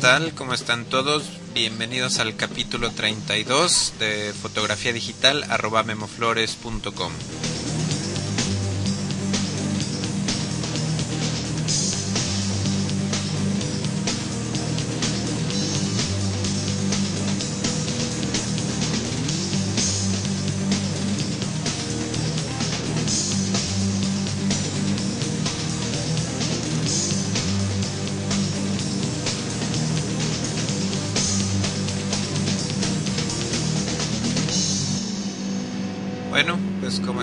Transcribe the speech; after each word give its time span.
tal? 0.00 0.32
¿Cómo 0.34 0.54
están 0.54 0.86
todos? 0.86 1.24
Bienvenidos 1.52 2.20
al 2.20 2.34
capítulo 2.34 2.90
32 2.90 3.94
de 3.98 4.32
fotografía 4.32 4.94
digital 4.94 5.44
arroba 5.50 5.82
memoflores.com. 5.82 7.12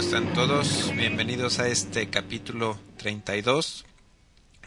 están 0.07 0.33
todos, 0.33 0.95
bienvenidos 0.95 1.59
a 1.59 1.67
este 1.67 2.09
capítulo 2.09 2.79
32 2.95 3.83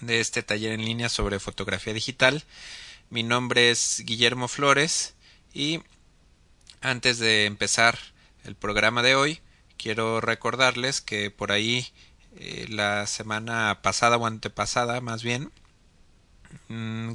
de 0.02 0.20
este 0.20 0.42
taller 0.42 0.72
en 0.72 0.84
línea 0.84 1.08
sobre 1.08 1.40
fotografía 1.40 1.94
digital. 1.94 2.44
Mi 3.08 3.22
nombre 3.22 3.70
es 3.70 4.02
Guillermo 4.04 4.48
Flores 4.48 5.14
y 5.54 5.80
antes 6.82 7.18
de 7.18 7.46
empezar 7.46 7.98
el 8.44 8.54
programa 8.54 9.02
de 9.02 9.14
hoy, 9.14 9.40
quiero 9.78 10.20
recordarles 10.20 11.00
que 11.00 11.30
por 11.30 11.52
ahí 11.52 11.86
eh, 12.36 12.66
la 12.68 13.06
semana 13.06 13.80
pasada 13.80 14.18
o 14.18 14.26
antepasada 14.26 15.00
más 15.00 15.22
bien, 15.22 15.50
mm, 16.68 17.12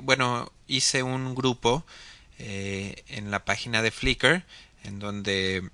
bueno, 0.00 0.50
hice 0.68 1.02
un 1.02 1.34
grupo 1.34 1.84
eh, 2.38 3.04
en 3.08 3.30
la 3.30 3.44
página 3.44 3.82
de 3.82 3.90
Flickr 3.90 4.46
en 4.84 5.00
donde 5.00 5.70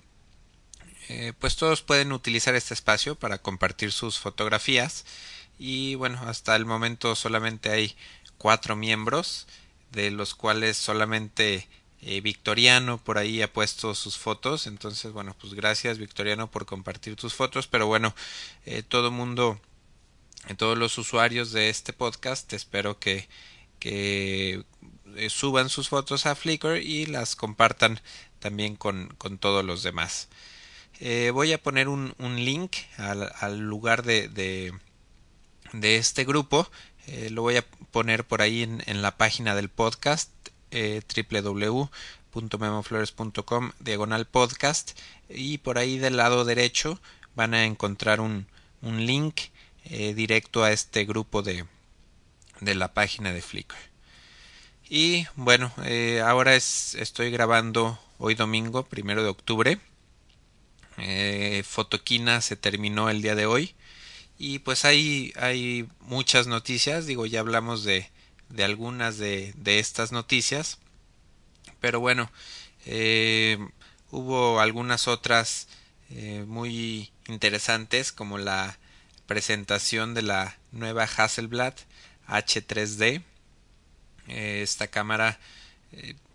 eh, 1.09 1.33
pues 1.39 1.57
todos 1.57 1.83
pueden 1.83 2.13
utilizar 2.13 2.55
este 2.55 2.75
espacio 2.75 3.15
para 3.15 3.39
compartir 3.39 3.93
sus 3.93 4.19
fotografías. 4.19 5.05
Y 5.59 5.95
bueno 5.97 6.21
hasta 6.27 6.57
el 6.57 6.67
momento 6.67 7.15
solamente 7.15 7.71
hay 7.71 7.97
cuatro 8.39 8.77
miembros 8.77 9.47
de 9.93 10.11
los 10.11 10.35
cuales 10.35 10.77
solamente 10.77 11.69
eh, 12.03 12.21
Victoriano 12.21 12.99
por 12.99 13.19
ahí 13.19 13.43
ha 13.43 13.53
puesto 13.53 13.95
sus 13.95 14.19
fotos. 14.19 14.67
Entonces 14.67 15.13
bueno 15.13 15.37
pues 15.41 15.55
gracias 15.55 15.99
Victoriano 15.99 16.51
por 16.51 16.67
compartir 16.67 17.17
tus 17.17 17.35
fotos. 17.35 17.67
Pero 17.67 17.87
bueno 17.87 18.15
eh, 18.67 18.83
todo 18.83 19.11
mundo 19.11 19.61
todos 20.57 20.77
los 20.79 20.99
usuarios 20.99 21.53
de 21.53 21.71
este 21.71 21.93
podcast 21.93 22.53
espero 22.53 22.99
que 22.99 23.29
que 23.79 24.65
suban 25.29 25.69
sus 25.69 25.89
fotos 25.91 26.27
a 26.27 26.35
Flickr 26.35 26.79
y 26.79 27.07
las 27.07 27.37
compartan 27.37 28.01
también 28.39 28.77
con, 28.77 29.09
con 29.19 29.39
todos 29.39 29.65
los 29.65 29.83
demás. 29.83 30.29
Eh, 31.01 31.31
voy 31.33 31.53
a 31.53 31.63
poner 31.63 31.89
un, 31.89 32.15
un 32.19 32.37
link 32.37 32.77
al, 32.99 33.33
al, 33.41 33.59
lugar 33.59 34.05
de, 34.05 34.29
de, 34.29 34.73
este 35.97 36.25
grupo. 36.25 36.69
Eh, 37.07 37.31
lo 37.31 37.43
voy 37.43 37.57
a 37.57 37.67
poner 37.91 38.25
por 38.25 38.43
ahí 38.43 38.63
en, 38.63 39.03
la 39.03 39.17
página 39.17 39.57
del 39.57 39.69
podcast 39.69 40.31
eh, 40.71 41.03
www.memoflores.com 41.31 43.73
diagonal 43.81 44.27
podcast 44.27 44.97
y 45.29 45.59
por 45.59 45.79
ahí 45.79 45.99
del 45.99 46.17
lado 46.17 46.45
derecho 46.45 47.01
van 47.35 47.55
a 47.55 47.65
encontrar 47.65 48.21
un, 48.21 48.47
un 48.81 49.05
link 49.05 49.41
eh, 49.85 50.15
directo 50.15 50.63
a 50.63 50.71
este 50.73 51.05
grupo 51.05 51.43
de, 51.43 51.65
de 52.61 52.77
la 52.77 52.95
página 52.95 53.33
de 53.33 53.43
Flickr. 53.43 53.75
Y 54.89 55.27
bueno, 55.35 55.73
ahora 56.25 56.55
es, 56.55 56.95
estoy 56.95 57.31
grabando 57.31 57.99
hoy 58.19 58.35
domingo, 58.35 58.85
primero 58.85 59.23
de 59.23 59.31
octubre 59.31 59.81
eh, 60.99 61.63
Fotoquina 61.67 62.41
se 62.41 62.57
terminó 62.57 63.11
el 63.11 63.23
día 63.23 63.35
de 63.35 63.47
hoy. 63.47 63.75
Y 64.39 64.61
pues 64.61 64.85
hay, 64.85 65.33
hay 65.37 65.89
muchas 66.01 66.47
noticias, 66.47 67.07
digo 67.07 67.25
ya 67.27 67.41
hablamos 67.41 67.85
de, 67.85 68.11
de 68.49 68.65
algunas 68.65 69.19
de, 69.19 69.55
de, 69.57 69.79
estas 69.79 70.11
noticias, 70.11 70.79
pero 71.81 72.01
bueno, 72.01 72.31
eh, 72.85 73.59
hubo 74.11 74.61
algunas 74.61 75.07
otras 75.09 75.69
eh, 76.11 76.45
muy 76.47 77.13
interesantes 77.29 78.13
como 78.13 78.39
la 78.39 78.79
presentación 79.27 80.15
de 80.15 80.23
la 80.23 80.59
nueva 80.73 81.05
Hasselblad 81.05 81.75
H3D, 82.29 83.23
eh, 84.29 84.61
esta 84.63 84.89
cámara 84.89 85.39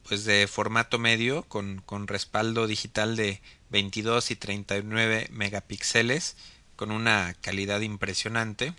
pues 0.10 0.26
de 0.26 0.48
formato 0.48 0.98
medio 0.98 1.44
con, 1.44 1.84
con 1.86 2.08
respaldo 2.08 2.66
digital 2.66 3.16
de 3.16 3.42
22 3.70 4.32
y 4.32 4.36
39 4.36 5.28
megapíxeles 5.32 6.36
con 6.76 6.90
una 6.90 7.36
calidad 7.42 7.82
impresionante 7.82 8.74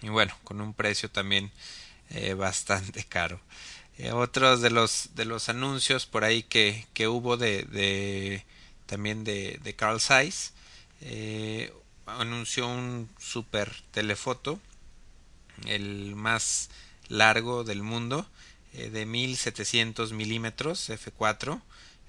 y 0.00 0.08
bueno 0.08 0.34
con 0.42 0.62
un 0.62 0.72
precio 0.72 1.10
también 1.10 1.52
eh, 2.08 2.32
bastante 2.32 3.04
caro. 3.04 3.38
Eh, 3.98 4.12
otros 4.12 4.62
de 4.62 4.70
los 4.70 5.10
de 5.14 5.26
los 5.26 5.50
anuncios 5.50 6.06
por 6.06 6.24
ahí 6.24 6.42
que, 6.42 6.86
que 6.94 7.06
hubo 7.06 7.36
de, 7.36 7.64
de 7.64 8.46
también 8.86 9.24
de, 9.24 9.60
de 9.62 9.76
Carl 9.76 10.00
Zeiss 10.00 10.54
eh, 11.02 11.70
anunció 12.06 12.66
un 12.66 13.10
super 13.18 13.70
telefoto 13.90 14.58
el 15.66 16.16
más 16.16 16.70
largo 17.08 17.62
del 17.62 17.82
mundo 17.82 18.26
eh, 18.72 18.90
de 18.90 19.06
1700 19.06 20.12
milímetros 20.12 20.90
f4 20.90 21.60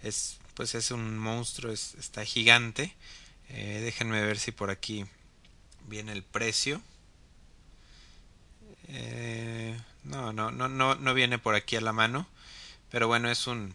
es 0.04 0.38
pues 0.54 0.76
es 0.76 0.92
un 0.92 1.18
monstruo 1.18 1.72
es, 1.72 1.96
está 1.96 2.26
gigante. 2.26 2.96
Eh, 3.50 3.82
déjenme 3.84 4.22
ver 4.22 4.38
si 4.38 4.52
por 4.52 4.70
aquí 4.70 5.06
viene 5.88 6.12
el 6.12 6.24
precio. 6.24 6.82
Eh, 8.88 9.80
no, 10.04 10.34
no 10.34 10.52
no 10.52 10.68
no 10.68 10.96
no 10.96 11.14
viene 11.14 11.40
por 11.40 11.56
aquí 11.56 11.76
a 11.76 11.82
la 11.82 11.94
mano. 11.94 12.28
Pero 12.90 13.08
bueno 13.08 13.30
es 13.30 13.48
un 13.48 13.74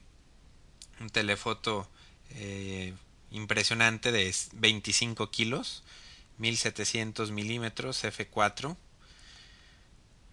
un 1.01 1.11
telefoto 1.11 1.89
eh, 2.31 2.95
impresionante 3.31 4.13
de 4.13 4.35
25 4.55 5.31
kilos 5.31 5.83
1700 6.39 7.31
milímetros 7.31 8.05
f4 8.05 8.77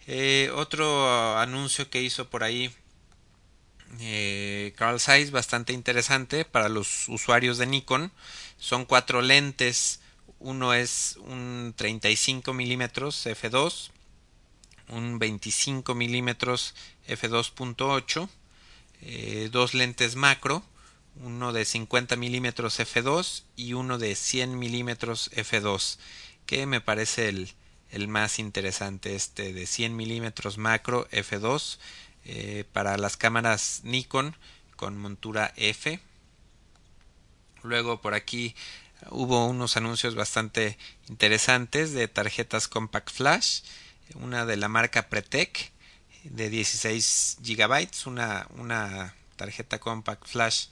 eh, 0.08 0.52
otro 0.56 1.38
anuncio 1.38 1.90
que 1.90 2.02
hizo 2.02 2.30
por 2.30 2.44
ahí 2.44 2.74
eh, 4.00 4.74
Carl 4.75 5.00
Zeiss 5.00 5.31
bastante 5.31 5.74
interesante 5.74 6.46
para 6.46 6.69
los 6.69 7.08
usuarios 7.09 7.58
de 7.58 7.68
Nikon. 7.68 8.12
Son 8.58 8.86
cuatro 8.86 9.22
lentes. 9.22 10.00
Uno 10.40 10.74
es 10.74 11.18
un 11.22 11.74
35 11.78 12.53
milímetros 12.53 13.25
f2 13.25 13.91
un 14.90 15.19
25 15.19 15.96
milímetros 15.96 16.75
f2.8 17.08 18.30
eh, 19.02 19.50
dos 19.52 19.74
lentes 19.74 20.16
macro 20.16 20.64
uno 21.16 21.53
de 21.53 21.66
50 21.66 22.16
milímetros 22.16 22.80
f2 22.80 23.44
y 23.56 23.74
uno 23.74 23.97
de 23.97 24.16
100 24.16 24.58
milímetros 24.58 25.31
f2 25.31 25.97
que 26.46 26.66
me 26.66 26.81
parece 26.81 27.30
el, 27.30 27.53
el 27.94 28.08
más 28.08 28.40
interesante 28.40 29.16
este 29.16 29.54
de 29.54 29.68
100 29.68 29.96
milímetros 29.96 30.58
macro 30.58 31.08
f2 31.09 31.78
eh, 32.26 32.66
para 32.74 32.98
las 32.98 33.18
cámaras 33.18 33.81
Nikon 33.84 34.36
con 34.76 34.98
montura 34.98 35.54
F. 35.56 36.00
Luego 37.62 38.02
por 38.02 38.16
aquí 38.16 38.56
hubo 39.09 39.46
unos 39.46 39.78
anuncios 39.78 40.16
bastante 40.16 40.78
interesantes 41.08 41.94
de 41.94 42.08
tarjetas 42.08 42.67
compact 42.67 43.12
flash 43.12 43.62
una 44.16 44.46
de 44.46 44.58
la 44.58 44.67
marca 44.67 45.09
Pretec 45.09 45.72
de 46.23 46.50
16 46.50 47.38
GB 47.41 47.90
una, 48.06 48.47
una 48.56 49.16
tarjeta 49.35 49.79
compact 49.79 50.28
flash 50.28 50.67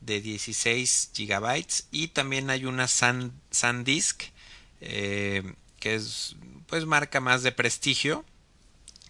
de 0.00 0.20
16 0.20 1.10
GB 1.14 1.66
y 1.90 2.08
también 2.08 2.50
hay 2.50 2.64
una 2.64 2.88
SanDisk 2.88 4.24
eh, 4.80 5.54
que 5.78 5.94
es 5.94 6.36
pues 6.66 6.86
marca 6.86 7.20
más 7.20 7.42
de 7.42 7.52
prestigio 7.52 8.24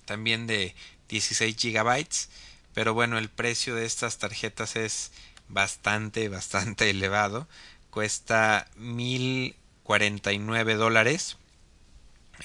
también 0.05 0.47
de 0.47 0.75
16 1.09 1.57
gigabytes 1.57 2.29
pero 2.75 2.93
bueno 2.93 3.19
el 3.19 3.31
precio 3.31 3.75
de 3.75 3.87
estas 3.87 4.19
tarjetas 4.19 4.77
es 4.77 5.13
bastante 5.49 6.29
bastante 6.29 6.91
elevado. 6.91 7.49
Cuesta 7.91 8.69
1049 8.77 10.75
dólares 10.75 11.39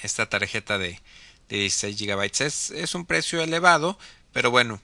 esta 0.02 0.28
tarjeta 0.28 0.78
de, 0.78 1.00
de 1.48 1.56
16 1.56 1.96
gigabytes. 1.98 2.40
Es, 2.40 2.70
es, 2.70 2.94
un 2.94 3.04
precio 3.04 3.42
elevado 3.42 3.98
pero 4.32 4.52
bueno 4.52 4.80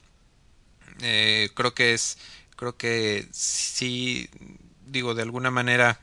eh, 1.01 1.51
creo 1.55 1.73
que 1.75 1.95
es 1.95 2.19
creo 2.57 2.77
que 2.77 3.29
sí 3.31 4.29
digo 4.87 5.15
de 5.15 5.23
alguna 5.23 5.53
manera 5.53 6.01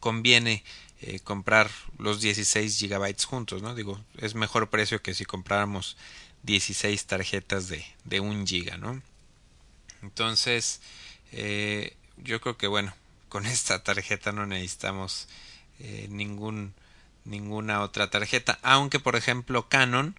conviene 0.00 0.64
eh, 1.00 1.18
comprar 1.20 1.70
los 1.98 2.20
16 2.20 2.78
gigabytes 2.78 3.24
juntos, 3.24 3.62
¿no? 3.62 3.74
Digo, 3.74 4.00
es 4.16 4.34
mejor 4.34 4.70
precio 4.70 5.02
que 5.02 5.12
si 5.12 5.24
compráramos 5.24 5.96
16 6.44 7.04
tarjetas 7.06 7.68
de, 7.68 7.84
de 8.04 8.20
1 8.20 8.46
giga, 8.46 8.76
¿no? 8.76 9.02
Entonces, 10.02 10.80
eh, 11.32 11.96
yo 12.16 12.40
creo 12.40 12.56
que 12.56 12.68
bueno, 12.68 12.94
con 13.28 13.44
esta 13.44 13.82
tarjeta 13.82 14.32
no 14.32 14.46
necesitamos 14.46 15.28
eh, 15.80 16.06
ningún, 16.10 16.72
ninguna 17.24 17.82
otra 17.82 18.08
tarjeta, 18.08 18.58
aunque 18.62 19.00
por 19.00 19.16
ejemplo 19.16 19.68
Canon 19.68 20.16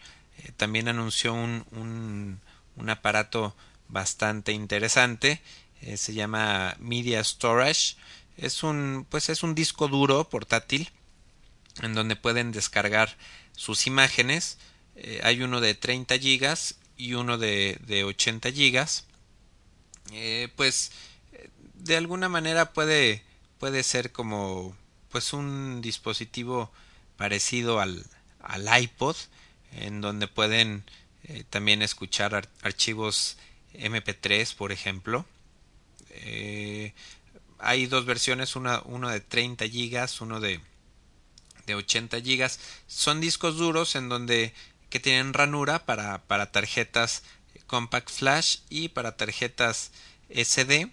también 0.57 0.89
anunció 0.89 1.33
un, 1.33 1.65
un, 1.71 2.41
un, 2.75 2.89
aparato 2.89 3.55
bastante 3.87 4.51
interesante, 4.51 5.41
se 5.95 6.13
llama 6.13 6.75
Media 6.79 7.23
Storage, 7.23 7.95
es 8.37 8.63
un, 8.63 9.05
pues 9.09 9.29
es 9.29 9.43
un 9.43 9.55
disco 9.55 9.87
duro 9.87 10.29
portátil 10.29 10.89
en 11.81 11.93
donde 11.93 12.15
pueden 12.15 12.51
descargar 12.51 13.17
sus 13.53 13.87
imágenes, 13.87 14.57
hay 15.23 15.41
uno 15.41 15.59
de 15.59 15.75
30 15.75 16.17
gigas 16.19 16.77
y 16.95 17.13
uno 17.13 17.37
de, 17.37 17.77
de 17.85 18.05
80 18.05 18.51
gigas. 18.51 19.05
Eh, 20.11 20.49
pues 20.55 20.91
de 21.73 21.97
alguna 21.97 22.29
manera 22.29 22.73
puede 22.73 23.23
puede 23.59 23.83
ser 23.83 24.11
como 24.11 24.75
pues 25.09 25.33
un 25.33 25.81
dispositivo 25.81 26.71
parecido 27.17 27.79
al, 27.79 28.05
al 28.41 28.81
iPod 28.81 29.15
en 29.71 30.01
donde 30.01 30.27
pueden 30.27 30.83
eh, 31.23 31.43
también 31.49 31.81
escuchar 31.81 32.47
archivos 32.61 33.37
MP3 33.73 34.55
por 34.55 34.71
ejemplo. 34.71 35.25
Eh, 36.11 36.93
hay 37.65 37.87
dos 37.87 38.05
versiones 38.05 38.55
una, 38.55 38.81
uno 38.85 39.09
de 39.09 39.19
30 39.19 39.67
gigas 39.67 40.21
uno 40.21 40.39
de 40.39 40.61
de 41.65 41.75
80 41.75 42.21
gigas 42.21 42.59
son 42.87 43.19
discos 43.21 43.57
duros 43.57 43.95
en 43.95 44.09
donde 44.09 44.53
que 44.89 44.99
tienen 44.99 45.33
ranura 45.33 45.85
para, 45.85 46.23
para 46.23 46.51
tarjetas 46.51 47.23
Compact 47.67 48.09
Flash 48.09 48.59
y 48.69 48.89
para 48.89 49.17
tarjetas 49.17 49.91
SD. 50.29 50.91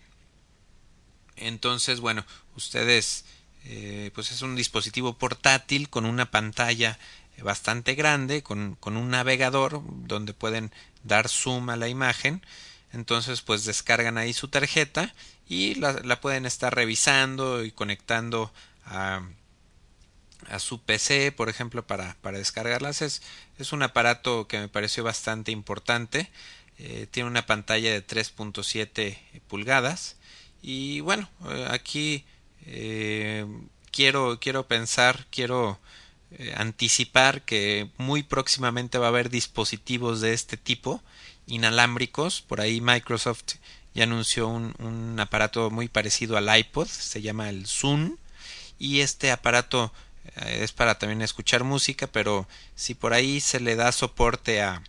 Entonces, 1.36 2.00
bueno, 2.00 2.24
ustedes, 2.56 3.24
eh, 3.64 4.10
pues 4.14 4.32
es 4.32 4.42
un 4.42 4.56
dispositivo 4.56 5.18
portátil 5.18 5.88
con 5.88 6.06
una 6.06 6.30
pantalla 6.30 6.98
bastante 7.42 7.94
grande, 7.94 8.42
con, 8.42 8.76
con 8.76 8.96
un 8.96 9.10
navegador 9.10 9.82
donde 10.06 10.34
pueden 10.34 10.72
dar 11.02 11.28
zoom 11.28 11.70
a 11.70 11.76
la 11.76 11.88
imagen. 11.88 12.44
Entonces, 12.92 13.40
pues 13.40 13.64
descargan 13.64 14.18
ahí 14.18 14.32
su 14.32 14.48
tarjeta 14.48 15.14
y 15.48 15.74
la, 15.76 16.20
pueden 16.20 16.46
estar 16.46 16.74
revisando 16.74 17.64
y 17.64 17.72
conectando 17.72 18.52
a, 18.84 19.22
a 20.48 20.58
su 20.58 20.80
PC, 20.82 21.32
por 21.32 21.48
ejemplo, 21.48 21.86
para, 21.86 22.16
para 22.20 22.38
descargarlas. 22.38 23.02
Es, 23.02 23.22
es 23.58 23.72
un 23.72 23.82
aparato 23.82 24.46
que 24.46 24.58
me 24.58 24.68
pareció 24.68 25.04
bastante 25.04 25.52
importante. 25.52 26.30
Eh, 26.78 27.06
tiene 27.10 27.28
una 27.28 27.46
pantalla 27.46 27.92
de 27.92 28.04
3.7 28.04 29.16
pulgadas 29.46 30.16
y 30.62 31.00
bueno 31.00 31.28
eh, 31.48 31.66
aquí 31.70 32.24
eh, 32.66 33.46
quiero 33.90 34.40
quiero 34.40 34.66
pensar 34.66 35.26
quiero 35.30 35.78
anticipar 36.56 37.42
que 37.42 37.90
muy 37.98 38.22
próximamente 38.22 38.96
va 38.98 39.06
a 39.06 39.08
haber 39.10 39.28
dispositivos 39.28 40.22
de 40.22 40.32
este 40.32 40.56
tipo 40.56 41.02
inalámbricos 41.46 42.42
por 42.42 42.60
ahí 42.60 42.80
Microsoft 42.80 43.54
ya 43.94 44.04
anunció 44.04 44.48
un, 44.48 44.74
un 44.78 45.18
aparato 45.20 45.70
muy 45.70 45.88
parecido 45.88 46.36
al 46.36 46.56
iPod 46.58 46.86
se 46.86 47.22
llama 47.22 47.48
el 47.48 47.66
Zoom 47.66 48.16
y 48.78 49.00
este 49.00 49.30
aparato 49.30 49.92
es 50.46 50.72
para 50.72 50.98
también 50.98 51.22
escuchar 51.22 51.64
música 51.64 52.06
pero 52.06 52.48
si 52.74 52.94
por 52.94 53.12
ahí 53.12 53.40
se 53.40 53.60
le 53.60 53.76
da 53.76 53.92
soporte 53.92 54.62
a 54.62 54.82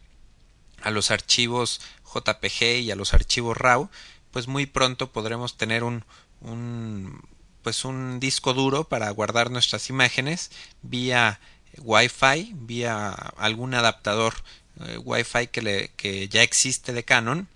a 0.83 0.91
los 0.91 1.11
archivos 1.11 1.81
JPG 2.13 2.81
y 2.81 2.91
a 2.91 2.95
los 2.95 3.13
archivos 3.13 3.57
RAW, 3.57 3.89
pues 4.31 4.47
muy 4.47 4.65
pronto 4.65 5.11
podremos 5.11 5.57
tener 5.57 5.83
un, 5.83 6.05
un 6.41 7.21
pues 7.63 7.85
un 7.85 8.19
disco 8.19 8.53
duro 8.53 8.83
para 8.83 9.09
guardar 9.11 9.49
nuestras 9.49 9.89
imágenes 9.89 10.51
vía 10.81 11.39
Wi-Fi, 11.77 12.51
vía 12.55 13.09
algún 13.09 13.73
adaptador 13.73 14.33
eh, 14.81 14.97
Wi-Fi 14.97 15.47
que, 15.47 15.61
le, 15.61 15.91
que 15.95 16.27
ya 16.27 16.43
existe 16.43 16.93
de 16.93 17.03
Canon 17.03 17.47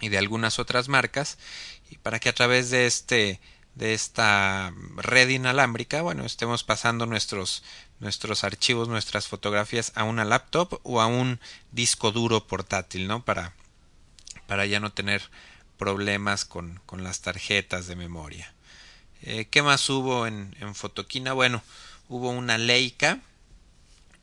y 0.00 0.08
de 0.08 0.18
algunas 0.18 0.58
otras 0.58 0.88
marcas 0.88 1.38
y 1.90 1.96
para 1.98 2.18
que 2.18 2.28
a 2.28 2.34
través 2.34 2.70
de 2.70 2.86
este 2.86 3.40
de 3.74 3.92
esta 3.92 4.72
red 4.96 5.28
inalámbrica, 5.28 6.00
bueno, 6.00 6.24
estemos 6.24 6.64
pasando 6.64 7.04
nuestros 7.04 7.62
nuestros 8.00 8.44
archivos, 8.44 8.88
nuestras 8.88 9.28
fotografías 9.28 9.92
a 9.94 10.04
una 10.04 10.24
laptop 10.24 10.80
o 10.82 11.00
a 11.00 11.06
un 11.06 11.40
disco 11.72 12.10
duro 12.12 12.46
portátil, 12.46 13.06
¿no? 13.06 13.24
Para, 13.24 13.54
para 14.46 14.66
ya 14.66 14.80
no 14.80 14.92
tener 14.92 15.30
problemas 15.78 16.44
con, 16.44 16.80
con 16.86 17.04
las 17.04 17.20
tarjetas 17.20 17.86
de 17.86 17.96
memoria. 17.96 18.52
Eh, 19.22 19.46
¿Qué 19.50 19.62
más 19.62 19.88
hubo 19.88 20.26
en, 20.26 20.54
en 20.60 20.74
Fotoquina? 20.74 21.32
Bueno, 21.32 21.62
hubo 22.08 22.30
una 22.30 22.58
Leica 22.58 23.20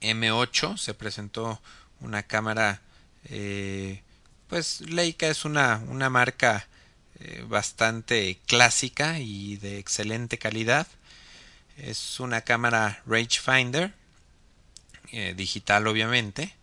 M8, 0.01 0.77
se 0.77 0.93
presentó 0.93 1.61
una 2.03 2.23
cámara, 2.23 2.81
eh, 3.25 4.01
pues 4.47 4.81
Leica 4.81 5.27
es 5.27 5.45
una, 5.45 5.83
una 5.87 6.09
marca 6.09 6.67
eh, 7.25 7.45
bastante 7.47 8.39
clásica 8.47 9.19
y 9.19 9.55
de 9.57 9.77
excelente 9.79 10.37
calidad. 10.37 10.87
Es 11.77 12.19
una 12.19 12.41
cámara 12.41 13.01
rangefinder 13.05 13.93
eh, 15.11 15.33
digital 15.35 15.87
obviamente. 15.87 16.53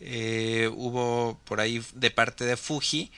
Eh, 0.00 0.70
hubo 0.72 1.40
por 1.44 1.60
ahí 1.60 1.84
de 1.94 2.12
parte 2.12 2.44
de 2.44 2.56
Fuji 2.56 3.10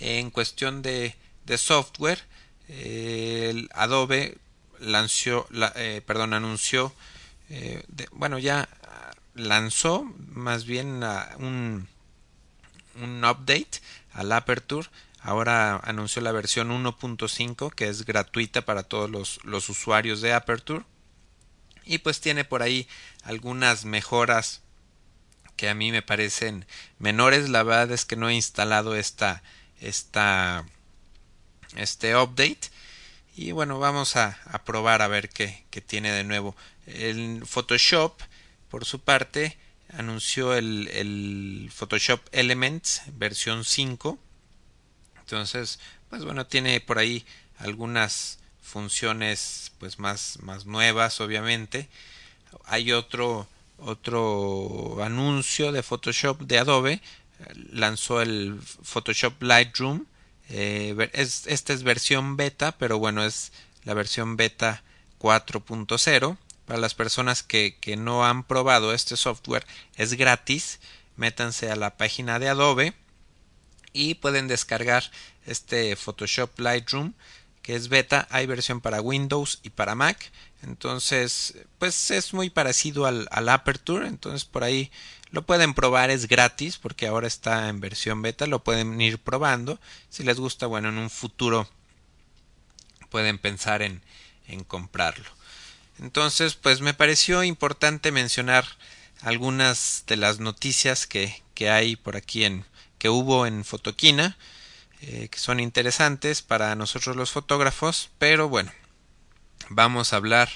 En 0.00 0.30
cuestión 0.30 0.80
de, 0.80 1.14
software, 1.58 2.20
eh, 2.68 3.48
el 3.50 3.68
Adobe 3.74 4.38
lanzó, 4.78 5.46
la, 5.50 5.72
eh, 5.76 6.02
perdón, 6.06 6.32
anunció, 6.32 6.94
eh, 7.50 7.84
bueno, 8.12 8.38
ya 8.38 8.68
lanzó 9.34 10.04
más 10.28 10.64
bien 10.64 11.02
un, 11.38 11.86
un 13.00 13.24
update 13.24 13.82
al 14.12 14.32
Aperture. 14.32 14.88
Ahora 15.20 15.76
anunció 15.84 16.22
la 16.22 16.32
versión 16.32 16.70
1.5 16.70 17.74
que 17.74 17.88
es 17.88 18.06
gratuita 18.06 18.64
para 18.64 18.82
todos 18.82 19.10
los, 19.10 19.38
los 19.44 19.68
usuarios 19.68 20.22
de 20.22 20.32
Aperture. 20.32 20.84
Y 21.84 21.98
pues 21.98 22.22
tiene 22.22 22.44
por 22.44 22.62
ahí 22.62 22.88
algunas 23.22 23.84
mejoras 23.84 24.62
que 25.56 25.68
a 25.68 25.74
mí 25.74 25.92
me 25.92 26.00
parecen 26.00 26.64
menores. 26.98 27.50
La 27.50 27.62
verdad 27.64 27.90
es 27.92 28.06
que 28.06 28.16
no 28.16 28.30
he 28.30 28.34
instalado 28.34 28.94
esta, 28.94 29.42
esta, 29.80 30.64
este 31.76 32.16
update. 32.16 32.60
Y 33.36 33.52
bueno, 33.52 33.78
vamos 33.78 34.16
a, 34.16 34.38
probar 34.64 35.02
a 35.02 35.08
ver 35.08 35.28
qué, 35.28 35.64
qué, 35.70 35.80
tiene 35.80 36.12
de 36.12 36.24
nuevo. 36.24 36.56
El 36.86 37.44
Photoshop 37.46 38.20
por 38.70 38.84
su 38.84 39.00
parte, 39.00 39.58
anunció 39.92 40.54
el, 40.54 40.88
el 40.92 41.70
Photoshop 41.74 42.20
Elements 42.32 43.02
versión 43.14 43.64
5. 43.64 44.18
Entonces, 45.18 45.80
pues 46.08 46.24
bueno, 46.24 46.46
tiene 46.46 46.80
por 46.80 46.98
ahí 46.98 47.26
algunas 47.58 48.38
funciones 48.62 49.72
pues 49.78 49.98
más, 49.98 50.38
más 50.42 50.64
nuevas, 50.66 51.20
obviamente. 51.20 51.88
Hay 52.64 52.92
otro 52.92 53.46
otro 53.82 55.02
anuncio 55.02 55.72
de 55.72 55.82
Photoshop 55.82 56.42
de 56.42 56.58
Adobe 56.58 57.00
lanzó 57.70 58.20
el 58.20 58.60
Photoshop 58.62 59.42
Lightroom. 59.42 60.06
Eh, 60.48 61.10
es, 61.12 61.46
esta 61.46 61.72
es 61.72 61.84
versión 61.84 62.36
beta 62.36 62.72
pero 62.72 62.98
bueno 62.98 63.24
es 63.24 63.52
la 63.84 63.94
versión 63.94 64.36
beta 64.36 64.82
4.0 65.20 66.36
para 66.66 66.80
las 66.80 66.94
personas 66.94 67.44
que, 67.44 67.76
que 67.80 67.96
no 67.96 68.26
han 68.26 68.42
probado 68.42 68.92
este 68.92 69.16
software 69.16 69.66
es 69.96 70.14
gratis. 70.14 70.80
Métanse 71.16 71.70
a 71.70 71.76
la 71.76 71.96
página 71.96 72.38
de 72.38 72.48
Adobe 72.48 72.94
y 73.92 74.14
pueden 74.14 74.48
descargar 74.48 75.10
este 75.46 75.94
Photoshop 75.96 76.58
Lightroom 76.58 77.14
que 77.62 77.76
es 77.76 77.88
beta, 77.88 78.26
hay 78.30 78.46
versión 78.46 78.80
para 78.80 79.00
Windows 79.00 79.60
y 79.62 79.70
para 79.70 79.94
Mac, 79.94 80.30
entonces 80.62 81.54
pues 81.78 82.10
es 82.10 82.32
muy 82.32 82.50
parecido 82.50 83.06
al, 83.06 83.28
al 83.30 83.48
Aperture, 83.48 84.06
entonces 84.06 84.44
por 84.44 84.64
ahí 84.64 84.90
lo 85.32 85.42
pueden 85.42 85.74
probar, 85.74 86.10
es 86.10 86.28
gratis 86.28 86.78
porque 86.78 87.06
ahora 87.06 87.26
está 87.26 87.68
en 87.68 87.80
versión 87.80 88.22
beta, 88.22 88.46
lo 88.46 88.64
pueden 88.64 89.00
ir 89.00 89.18
probando, 89.18 89.78
si 90.08 90.22
les 90.22 90.38
gusta, 90.38 90.66
bueno, 90.66 90.88
en 90.88 90.98
un 90.98 91.10
futuro 91.10 91.68
pueden 93.10 93.38
pensar 93.38 93.82
en, 93.82 94.02
en 94.46 94.64
comprarlo. 94.64 95.28
Entonces, 95.98 96.54
pues 96.54 96.80
me 96.80 96.94
pareció 96.94 97.42
importante 97.44 98.12
mencionar 98.12 98.64
algunas 99.20 100.04
de 100.06 100.16
las 100.16 100.40
noticias 100.40 101.06
que, 101.06 101.42
que 101.54 101.70
hay 101.70 101.96
por 101.96 102.16
aquí 102.16 102.44
en 102.44 102.64
que 102.98 103.08
hubo 103.08 103.46
en 103.46 103.64
Fotoquina 103.64 104.36
eh, 105.02 105.28
que 105.30 105.38
son 105.38 105.60
interesantes 105.60 106.42
para 106.42 106.74
nosotros 106.74 107.16
los 107.16 107.30
fotógrafos, 107.30 108.10
pero 108.18 108.50
bueno, 108.50 108.70
vamos 109.70 110.12
a 110.12 110.16
hablar 110.16 110.50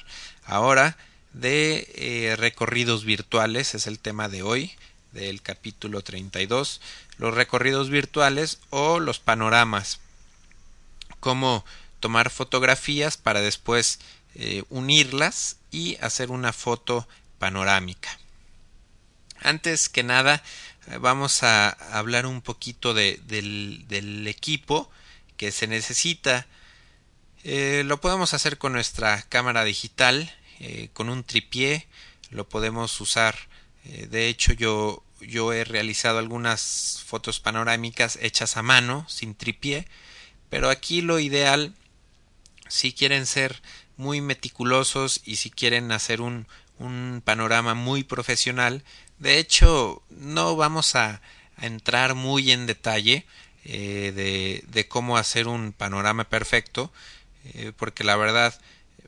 ahora 0.45 0.99
de 1.34 1.92
eh, 1.94 2.36
recorridos 2.36 3.04
virtuales, 3.04 3.74
es 3.74 3.86
el 3.86 3.98
tema 3.98 4.28
de 4.28 4.42
hoy, 4.42 4.72
del 5.12 5.42
capítulo 5.42 6.02
32, 6.02 6.80
los 7.18 7.34
recorridos 7.34 7.90
virtuales 7.90 8.58
o 8.70 8.98
los 9.00 9.18
panoramas, 9.20 10.00
cómo 11.20 11.64
tomar 12.00 12.30
fotografías 12.30 13.16
para 13.16 13.40
después 13.40 14.00
eh, 14.34 14.62
unirlas 14.70 15.56
y 15.70 15.96
hacer 16.00 16.30
una 16.30 16.52
foto 16.52 17.06
panorámica. 17.38 18.18
Antes 19.40 19.88
que 19.88 20.02
nada, 20.02 20.42
vamos 21.00 21.42
a 21.42 21.68
hablar 21.68 22.26
un 22.26 22.42
poquito 22.42 22.94
de, 22.94 23.20
del, 23.26 24.26
equipo 24.26 24.90
que 25.36 25.52
se 25.52 25.66
necesita. 25.66 26.46
Eh, 27.42 27.82
lo 27.84 28.00
podemos 28.00 28.34
hacer 28.34 28.58
con 28.58 28.72
nuestra 28.72 29.22
cámara 29.22 29.64
digital, 29.64 30.32
eh, 30.61 30.88
con 30.92 31.08
un 31.08 31.25
tripié, 31.25 31.87
lo 32.30 32.49
podemos 32.49 33.00
usar. 33.00 33.37
Eh, 33.84 34.06
de 34.11 34.28
hecho, 34.28 34.52
yo, 34.52 35.02
yo 35.20 35.52
he 35.52 35.64
realizado 35.64 36.18
algunas 36.18 37.02
fotos 37.06 37.40
panorámicas 37.40 38.18
hechas 38.23 38.56
a 38.56 38.62
mano, 38.62 39.06
sin 39.08 39.34
tripié, 39.34 39.87
pero 40.50 40.70
aquí 40.70 41.00
lo 41.00 41.18
ideal, 41.18 41.75
si 42.68 42.92
quieren 42.92 43.26
ser 43.26 43.62
muy 43.96 44.20
meticulosos 44.20 45.20
y 45.25 45.37
si 45.37 45.50
quieren 45.50 45.92
hacer 45.92 46.20
un, 46.20 46.46
un 46.78 47.23
panorama 47.25 47.75
muy 47.75 48.04
profesional, 48.04 48.84
de 49.18 49.38
hecho, 49.38 50.02
no 50.11 50.56
vamos 50.56 50.94
a, 50.96 51.20
entrar 51.61 52.16
muy 52.16 52.50
en 52.50 52.66
detalle 52.66 53.25
eh, 53.64 54.64
de, 54.66 54.88
cómo 54.88 55.16
hacer 55.16 55.46
un 55.46 55.73
panorama 55.73 56.25
perfecto, 56.25 56.92
porque 57.76 58.02
la 58.02 58.16
verdad, 58.16 58.61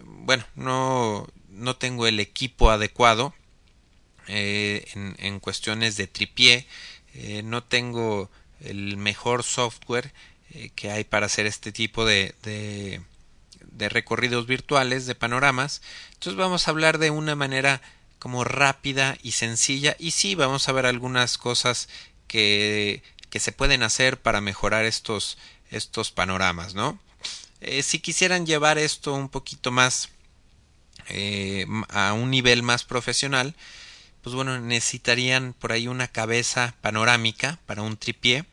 bueno, 0.04 0.44
no, 0.54 1.26
no 1.48 1.76
tengo 1.76 2.06
el 2.06 2.20
equipo 2.20 2.70
adecuado 2.70 3.34
eh, 4.28 4.86
en, 5.18 5.40
cuestiones 5.40 5.96
de 5.96 6.06
tripié, 6.06 6.66
no 7.44 7.62
tengo 7.62 8.30
el 8.60 8.96
mejor 8.96 9.42
software 9.42 10.12
que 10.74 10.90
hay 10.90 11.04
para 11.04 11.26
hacer 11.26 11.46
este 11.46 11.72
tipo 11.72 12.04
de, 12.04 12.34
de, 12.42 13.00
de 13.60 13.88
recorridos 13.88 14.46
virtuales, 14.46 15.06
de 15.06 15.14
panoramas. 15.14 15.82
Entonces 16.14 16.36
vamos 16.36 16.66
a 16.66 16.70
hablar 16.70 16.98
de 16.98 17.10
una 17.10 17.34
manera 17.34 17.80
como 18.18 18.44
rápida 18.44 19.16
y 19.22 19.32
sencilla 19.32 19.96
y 19.98 20.12
sí 20.12 20.34
vamos 20.34 20.68
a 20.68 20.72
ver 20.72 20.86
algunas 20.86 21.38
cosas 21.38 21.88
que, 22.26 23.02
que 23.30 23.40
se 23.40 23.52
pueden 23.52 23.82
hacer 23.82 24.18
para 24.20 24.40
mejorar 24.40 24.84
estos, 24.84 25.38
estos 25.70 26.10
panoramas, 26.10 26.74
¿no? 26.74 26.98
Eh, 27.66 27.82
si 27.82 27.98
quisieran 27.98 28.46
llevar 28.46 28.78
esto 28.78 29.12
un 29.12 29.28
poquito 29.28 29.72
más 29.72 30.10
eh, 31.08 31.66
a 31.88 32.12
un 32.12 32.30
nivel 32.30 32.62
más 32.62 32.84
profesional, 32.84 33.56
pues 34.22 34.36
bueno, 34.36 34.60
necesitarían 34.60 35.52
por 35.52 35.72
ahí 35.72 35.88
una 35.88 36.06
cabeza 36.06 36.76
panorámica 36.80 37.58
para 37.66 37.82
un 37.82 37.96
tripié. 37.96 38.44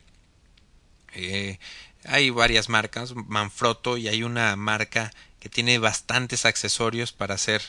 Eh, 1.14 1.60
hay 2.06 2.32
varias 2.32 2.70
marcas, 2.70 3.14
Manfrotto, 3.16 3.98
y 3.98 4.08
hay 4.08 4.24
una 4.24 4.56
marca 4.56 5.12
que 5.40 5.48
tiene 5.48 5.78
bastantes 5.78 6.46
accesorios 6.46 7.14
para 7.14 7.36
hacer 7.36 7.62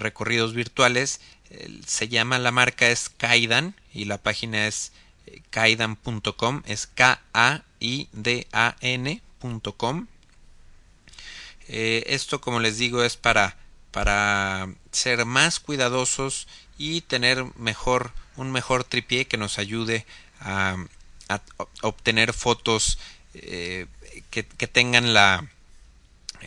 recorridos 0.00 0.54
virtuales. 0.54 1.20
se 1.86 2.08
llama 2.08 2.40
la 2.40 2.50
marca 2.50 2.90
es 2.90 3.08
Kaidan 3.10 3.76
y 3.94 4.06
la 4.06 4.18
página 4.18 4.66
es 4.66 4.90
kaidan.com, 5.50 6.62
es 6.66 6.88
K-A-I-D-A-N.com. 6.88 7.26
Eh, 11.72 12.04
esto, 12.06 12.40
como 12.40 12.60
les 12.60 12.78
digo, 12.78 13.02
es 13.02 13.16
para, 13.16 13.56
para 13.90 14.68
ser 14.90 15.24
más 15.24 15.58
cuidadosos 15.58 16.46
y 16.78 17.00
tener 17.00 17.44
mejor, 17.56 18.12
un 18.36 18.52
mejor 18.52 18.84
tripié 18.84 19.26
que 19.26 19.38
nos 19.38 19.58
ayude 19.58 20.06
a, 20.40 20.76
obtener 21.80 22.34
fotos 22.34 22.98
que, 23.32 23.88
que, 24.30 24.66
tengan 24.66 25.14
la, 25.14 25.48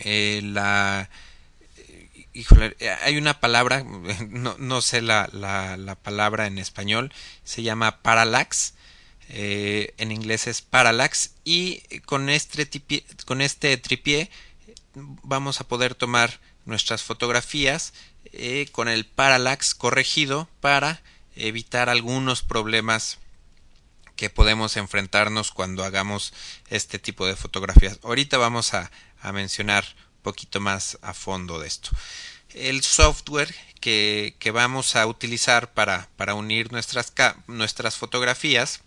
la 0.03 1.09
híjole, 2.35 2.75
eh, 2.79 2.89
hay 3.01 3.17
una 3.17 3.39
palabra, 3.39 3.83
no, 4.29 4.55
no 4.59 4.81
sé 4.81 5.01
la, 5.01 5.29
la, 5.31 5.77
la, 5.77 5.95
palabra 5.95 6.45
en 6.45 6.59
español, 6.59 7.11
se 7.43 7.63
llama 7.63 8.01
parallax, 8.01 8.73
eh, 9.29 9.93
en 9.97 10.11
inglés 10.11 10.45
es 10.45 10.61
parallax, 10.61 11.31
y 11.43 11.81
con 12.05 12.29
este, 12.29 12.69
con 13.25 13.41
este 13.41 13.77
tripié 13.77 14.29
vamos 14.95 15.61
a 15.61 15.67
poder 15.67 15.95
tomar 15.95 16.39
nuestras 16.65 17.03
fotografías 17.03 17.93
eh, 18.31 18.67
con 18.71 18.87
el 18.87 19.05
parallax 19.05 19.75
corregido 19.75 20.49
para 20.61 21.01
evitar 21.35 21.89
algunos 21.89 22.41
problemas 22.41 23.19
que 24.15 24.29
podemos 24.29 24.77
enfrentarnos 24.77 25.51
cuando 25.51 25.83
hagamos 25.83 26.33
este 26.69 26.99
tipo 26.99 27.27
de 27.27 27.35
fotografías. 27.35 27.99
Ahorita 28.03 28.37
vamos 28.37 28.73
a, 28.73 28.91
mencionar 29.33 29.83
poquito 30.21 30.59
más 30.59 30.99
a 31.01 31.15
fondo 31.15 31.59
de 31.59 31.67
esto. 31.67 31.89
El 32.49 32.83
software 32.83 33.53
que, 33.79 34.35
vamos 34.53 34.95
a 34.95 35.07
utilizar 35.07 35.73
para, 35.73 36.07
unir 36.35 36.71
nuestras, 36.71 37.11
nuestras 37.47 37.97
fotografías, 37.97 38.81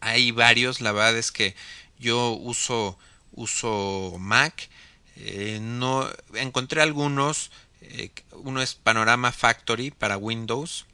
hay 0.00 0.32
varios, 0.32 0.80
la 0.80 0.92
verdad 0.92 1.16
es 1.16 1.30
que 1.30 1.54
yo 1.98 2.30
uso, 2.30 2.98
uso 3.32 4.16
Mac, 4.18 4.68
eh, 5.16 5.58
no 5.60 6.08
encontré 6.34 6.82
algunos, 6.82 7.50
eh, 7.80 8.10
uno 8.32 8.60
es 8.60 8.74
Panorama 8.74 9.32
Factory 9.32 9.90
para 9.90 10.16
Windows, 10.18 10.86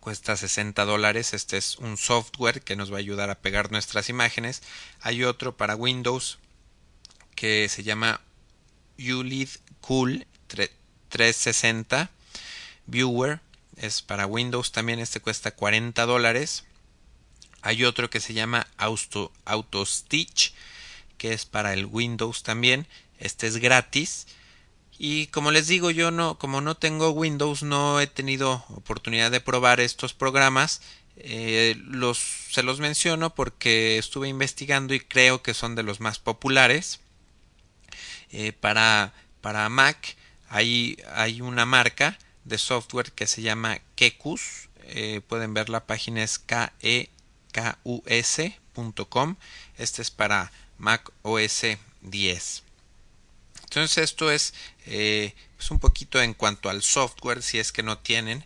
cuesta 0.00 0.36
60 0.36 0.84
dólares. 0.84 1.34
Este 1.34 1.56
es 1.56 1.78
un 1.78 1.96
software 1.96 2.62
que 2.62 2.76
nos 2.76 2.92
va 2.92 2.96
a 2.96 3.00
ayudar 3.00 3.30
a 3.30 3.38
pegar 3.38 3.70
nuestras 3.70 4.08
imágenes. 4.08 4.62
Hay 5.00 5.24
otro 5.24 5.56
para 5.56 5.76
Windows 5.76 6.38
que 7.34 7.68
se 7.68 7.82
llama 7.82 8.20
ULED 8.98 9.48
Cool 9.80 10.26
360 10.48 12.10
Viewer 12.86 13.40
es 13.76 14.02
para 14.02 14.26
Windows 14.26 14.72
también. 14.72 14.98
Este 14.98 15.20
cuesta 15.20 15.52
40 15.52 16.04
dólares. 16.06 16.64
Hay 17.62 17.84
otro 17.84 18.10
que 18.10 18.20
se 18.20 18.34
llama 18.34 18.66
Auto, 18.76 19.32
Auto 19.44 19.86
Stitch 19.86 20.52
que 21.22 21.32
es 21.32 21.46
para 21.46 21.72
el 21.72 21.86
Windows 21.86 22.42
también 22.42 22.88
este 23.22 23.46
es 23.46 23.56
gratis 23.56 24.26
y 24.98 25.26
como 25.28 25.50
les 25.50 25.66
digo 25.66 25.90
yo 25.90 26.10
no 26.10 26.38
como 26.38 26.60
no 26.60 26.76
tengo 26.76 27.10
Windows 27.10 27.62
no 27.62 28.00
he 28.00 28.06
tenido 28.06 28.64
oportunidad 28.68 29.30
de 29.30 29.40
probar 29.40 29.80
estos 29.80 30.14
programas 30.14 30.82
eh, 31.16 31.74
los 31.78 32.18
se 32.50 32.62
los 32.62 32.80
menciono 32.80 33.34
porque 33.34 33.98
estuve 33.98 34.28
investigando 34.28 34.94
y 34.94 35.00
creo 35.00 35.42
que 35.42 35.54
son 35.54 35.74
de 35.74 35.82
los 35.82 36.00
más 36.00 36.18
populares 36.18 37.00
eh, 38.30 38.52
para, 38.52 39.12
para 39.40 39.68
Mac 39.68 40.16
hay, 40.48 40.98
hay 41.14 41.40
una 41.40 41.64
marca 41.66 42.18
de 42.44 42.58
software 42.58 43.12
que 43.12 43.26
se 43.26 43.40
llama 43.42 43.80
Kekus. 43.94 44.68
Eh, 44.84 45.20
pueden 45.26 45.54
ver 45.54 45.68
la 45.68 45.86
página 45.86 46.22
es 46.22 46.38
kekus.com. 47.52 49.36
Este 49.78 50.02
es 50.02 50.10
para 50.10 50.52
Mac 50.78 51.10
OS 51.22 51.62
10. 52.02 52.62
Entonces 53.72 54.04
esto 54.04 54.30
es, 54.30 54.52
eh, 54.84 55.34
es, 55.58 55.70
un 55.70 55.78
poquito 55.78 56.20
en 56.20 56.34
cuanto 56.34 56.68
al 56.68 56.82
software 56.82 57.42
si 57.42 57.58
es 57.58 57.72
que 57.72 57.82
no 57.82 57.96
tienen. 57.96 58.44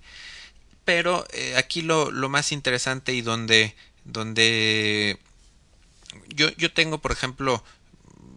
Pero 0.85 1.27
aquí 1.57 1.83
lo, 1.83 2.13
lo, 2.13 2.29
más 2.29 2.53
interesante 2.53 3.13
y 3.13 3.23
donde, 3.23 3.75
donde 4.05 5.19
yo, 6.29 6.49
yo 6.57 6.73
tengo 6.73 6.99
por 6.99 7.11
ejemplo 7.11 7.65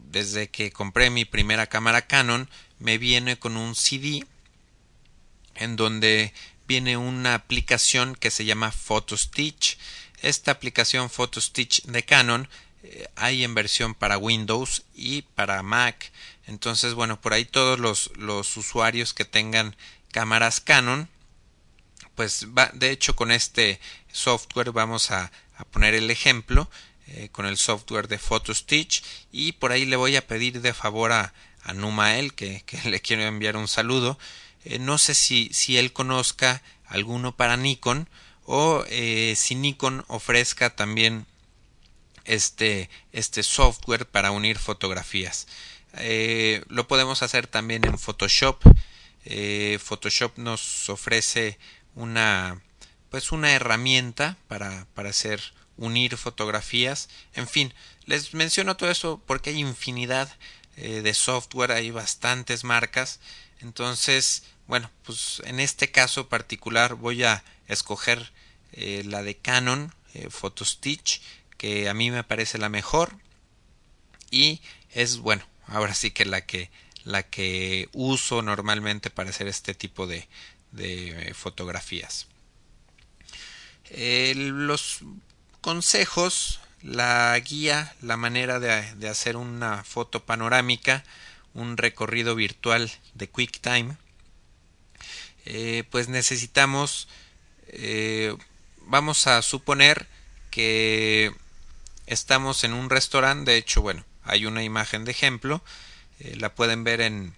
desde 0.09 0.49
que 0.49 0.71
compré 0.71 1.11
mi 1.11 1.25
primera 1.25 1.67
cámara 1.67 2.07
Canon, 2.07 2.49
me 2.79 2.97
viene 2.97 3.37
con 3.37 3.55
un 3.55 3.75
CD 3.75 4.25
en 5.55 5.75
donde 5.75 6.33
viene 6.67 6.97
una 6.97 7.35
aplicación 7.35 8.15
que 8.15 8.31
se 8.31 8.45
llama 8.45 8.71
PhotoStitch. 8.71 9.77
esta 10.21 10.51
aplicación 10.51 11.09
PhotoStitch 11.09 11.83
de 11.83 12.03
Canon 12.03 12.49
eh, 12.83 13.07
hay 13.15 13.43
en 13.43 13.53
versión 13.55 13.93
para 13.93 14.17
Windows 14.17 14.83
y 14.95 15.21
para 15.21 15.61
Mac. 15.63 16.11
Entonces, 16.49 16.95
bueno, 16.95 17.21
por 17.21 17.33
ahí 17.33 17.45
todos 17.45 17.79
los, 17.79 18.11
los 18.17 18.57
usuarios 18.57 19.13
que 19.13 19.23
tengan 19.23 19.75
cámaras 20.11 20.59
Canon, 20.59 21.07
pues 22.15 22.47
va, 22.57 22.71
de 22.73 22.89
hecho 22.89 23.15
con 23.15 23.31
este 23.31 23.79
software 24.11 24.71
vamos 24.71 25.11
a, 25.11 25.31
a 25.57 25.65
poner 25.65 25.93
el 25.93 26.09
ejemplo 26.09 26.67
eh, 27.05 27.29
con 27.31 27.45
el 27.45 27.57
software 27.57 28.07
de 28.07 28.17
PhotoStitch 28.17 29.03
y 29.31 29.51
por 29.53 29.71
ahí 29.71 29.85
le 29.85 29.95
voy 29.95 30.15
a 30.15 30.25
pedir 30.25 30.61
de 30.61 30.73
favor 30.73 31.11
a, 31.11 31.33
a 31.61 31.73
Numael 31.73 32.33
que, 32.33 32.63
que, 32.65 32.81
le 32.89 32.99
quiero 32.99 33.21
enviar 33.23 33.55
un 33.55 33.67
saludo. 33.67 34.17
Eh, 34.65 34.79
no 34.79 34.97
sé 34.97 35.13
si, 35.13 35.49
si 35.53 35.77
él 35.77 35.93
conozca 35.93 36.63
alguno 36.87 37.35
para 37.35 37.57
Nikon 37.57 38.09
o 38.45 38.83
eh, 38.89 39.35
si 39.37 39.53
Nikon 39.53 40.03
ofrezca 40.07 40.75
también 40.75 41.27
este, 42.25 42.89
este 43.11 43.43
software 43.43 44.07
para 44.07 44.31
unir 44.31 44.57
fotografías. 44.57 45.47
Eh, 45.97 46.63
lo 46.67 46.87
podemos 46.87 47.23
hacer 47.23 47.47
también 47.47 47.85
en 47.85 47.97
Photoshop. 47.97 48.61
Eh, 49.25 49.79
Photoshop 49.83 50.37
nos 50.37 50.89
ofrece 50.89 51.57
una 51.95 52.61
pues 53.09 53.31
una 53.31 53.51
herramienta 53.53 54.37
para, 54.47 54.85
para 54.93 55.09
hacer 55.09 55.41
unir 55.77 56.15
fotografías. 56.15 57.09
En 57.33 57.47
fin, 57.47 57.73
les 58.05 58.35
menciono 58.35 58.77
todo 58.77 58.91
eso 58.91 59.19
porque 59.25 59.49
hay 59.49 59.59
infinidad 59.59 60.31
eh, 60.77 61.01
de 61.01 61.13
software, 61.15 61.71
hay 61.71 61.89
bastantes 61.89 62.63
marcas. 62.63 63.19
Entonces, 63.61 64.43
bueno, 64.67 64.91
pues 65.03 65.41
en 65.45 65.59
este 65.59 65.89
caso 65.89 66.29
particular 66.29 66.93
voy 66.93 67.23
a 67.23 67.43
escoger 67.67 68.31
la 68.71 69.23
de 69.23 69.35
Canon 69.35 69.91
eh, 70.13 70.29
PhotoStitch, 70.29 71.21
que 71.57 71.87
a 71.87 71.93
mí 71.93 72.09
me 72.09 72.23
parece 72.23 72.57
la 72.57 72.69
mejor 72.69 73.15
y 74.31 74.61
es 74.91 75.17
bueno, 75.17 75.43
ahora 75.69 75.93
sí 75.93 76.11
que 76.11 76.25
la 76.25 76.45
que 76.45 76.69
la 77.05 77.23
que 77.23 77.89
uso 77.93 78.41
normalmente 78.41 79.09
para 79.09 79.29
hacer 79.29 79.47
este 79.47 79.73
tipo 79.73 80.05
de, 80.05 80.27
de 80.71 81.33
fotografías. 81.33 82.27
Eh, 83.89 84.33
los 84.35 84.99
consejos, 85.61 86.59
la 86.83 87.39
guía, 87.39 87.95
la 88.01 88.17
manera 88.17 88.59
de, 88.59 88.93
de, 88.95 89.09
hacer 89.09 89.37
una 89.37 89.83
foto 89.83 90.23
panorámica, 90.25 91.03
un 91.53 91.77
recorrido 91.77 92.35
virtual 92.35 92.91
de 93.15 93.29
QuickTime, 93.29 93.97
eh, 95.45 95.83
pues 95.89 96.09
necesitamos, 96.09 97.07
eh, 97.67 98.35
vamos 98.85 99.25
a 99.25 99.41
suponer 99.41 100.07
que 100.51 101.33
estamos 102.05 102.63
en 102.63 102.73
un 102.73 102.89
restaurante, 102.89 103.51
de 103.51 103.57
hecho, 103.57 103.81
bueno, 103.81 104.05
hay 104.29 104.45
una 104.45 104.63
imagen 104.63 105.05
de 105.05 105.11
ejemplo, 105.11 105.63
eh, 106.19 106.35
la 106.37 106.53
pueden 106.55 106.83
ver 106.83 107.01
en 107.01 107.33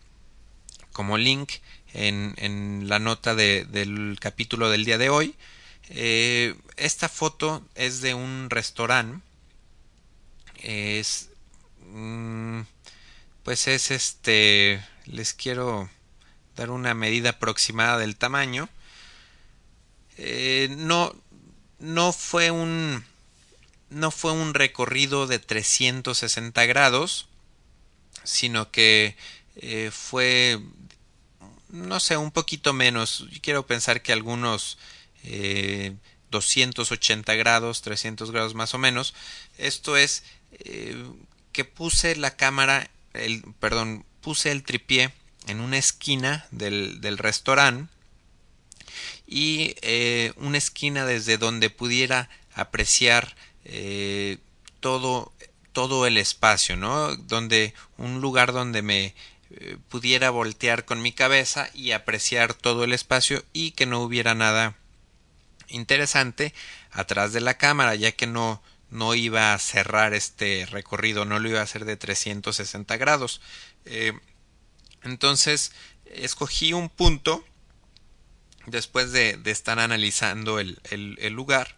como 0.91 1.17
link 1.17 1.53
en, 1.93 2.33
en 2.37 2.87
la 2.87 2.99
nota 2.99 3.35
de, 3.35 3.65
del 3.65 4.17
capítulo 4.19 4.69
del 4.69 4.85
día 4.85 4.97
de 4.97 5.09
hoy. 5.09 5.35
Eh, 5.89 6.55
esta 6.77 7.09
foto 7.09 7.65
es 7.75 8.01
de 8.01 8.13
un 8.13 8.49
restaurante. 8.49 9.23
Es. 10.55 11.29
Mm, 11.87 12.61
pues 13.43 13.67
es 13.67 13.91
este. 13.91 14.83
Les 15.05 15.33
quiero 15.33 15.89
dar 16.55 16.69
una 16.69 16.93
medida 16.93 17.31
aproximada 17.31 17.97
del 17.97 18.15
tamaño. 18.15 18.69
Eh, 20.17 20.69
no. 20.77 21.13
No 21.79 22.13
fue 22.13 22.51
un. 22.51 23.03
No 23.91 24.09
fue 24.09 24.31
un 24.31 24.55
recorrido 24.55 25.27
de 25.27 25.37
360 25.37 26.65
grados. 26.65 27.27
Sino 28.23 28.71
que 28.71 29.15
eh, 29.57 29.91
fue. 29.93 30.59
No 31.69 31.99
sé, 31.99 32.17
un 32.17 32.31
poquito 32.31 32.73
menos. 32.73 33.27
Quiero 33.41 33.67
pensar 33.67 34.01
que 34.01 34.11
algunos 34.11 34.77
eh, 35.23 35.93
280 36.31 37.35
grados, 37.35 37.81
300 37.81 38.31
grados 38.31 38.55
más 38.55 38.73
o 38.73 38.77
menos. 38.77 39.13
Esto 39.57 39.97
es 39.97 40.23
eh, 40.51 40.95
que 41.51 41.65
puse 41.65 42.15
la 42.15 42.35
cámara, 42.35 42.89
el, 43.13 43.43
perdón, 43.59 44.05
puse 44.21 44.51
el 44.51 44.63
tripié 44.63 45.13
en 45.47 45.59
una 45.59 45.77
esquina 45.77 46.47
del, 46.51 47.01
del 47.01 47.17
restaurante 47.17 47.91
y 49.27 49.75
eh, 49.81 50.33
una 50.37 50.57
esquina 50.57 51.05
desde 51.05 51.37
donde 51.37 51.69
pudiera 51.69 52.29
apreciar 52.53 53.35
eh, 53.65 54.37
todo 54.79 55.31
todo 55.73 56.05
el 56.05 56.17
espacio, 56.17 56.75
¿no? 56.75 57.15
Donde 57.15 57.73
un 57.97 58.19
lugar 58.21 58.51
donde 58.51 58.81
me 58.81 59.15
eh, 59.51 59.77
pudiera 59.89 60.29
voltear 60.29 60.85
con 60.85 61.01
mi 61.01 61.11
cabeza 61.13 61.69
y 61.73 61.91
apreciar 61.91 62.53
todo 62.53 62.83
el 62.83 62.93
espacio 62.93 63.43
y 63.53 63.71
que 63.71 63.85
no 63.85 64.01
hubiera 64.01 64.35
nada 64.35 64.75
interesante 65.69 66.53
atrás 66.91 67.33
de 67.33 67.41
la 67.41 67.57
cámara, 67.57 67.95
ya 67.95 68.11
que 68.11 68.27
no, 68.27 68.61
no 68.89 69.15
iba 69.15 69.53
a 69.53 69.59
cerrar 69.59 70.13
este 70.13 70.65
recorrido, 70.69 71.25
no 71.25 71.39
lo 71.39 71.49
iba 71.49 71.59
a 71.59 71.63
hacer 71.63 71.85
de 71.85 71.97
360 71.97 72.97
grados. 72.97 73.41
Eh, 73.85 74.13
entonces, 75.03 75.71
escogí 76.05 76.73
un 76.73 76.89
punto 76.89 77.43
después 78.67 79.11
de, 79.11 79.37
de 79.37 79.51
estar 79.51 79.79
analizando 79.79 80.59
el, 80.59 80.79
el, 80.91 81.17
el, 81.21 81.33
lugar. 81.33 81.77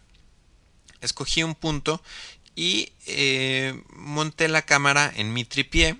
Escogí 1.04 1.42
un 1.42 1.54
punto 1.54 2.02
y 2.56 2.92
eh, 3.06 3.82
monté 3.90 4.48
la 4.48 4.62
cámara 4.62 5.12
en 5.14 5.32
mi 5.32 5.44
tripié. 5.44 5.96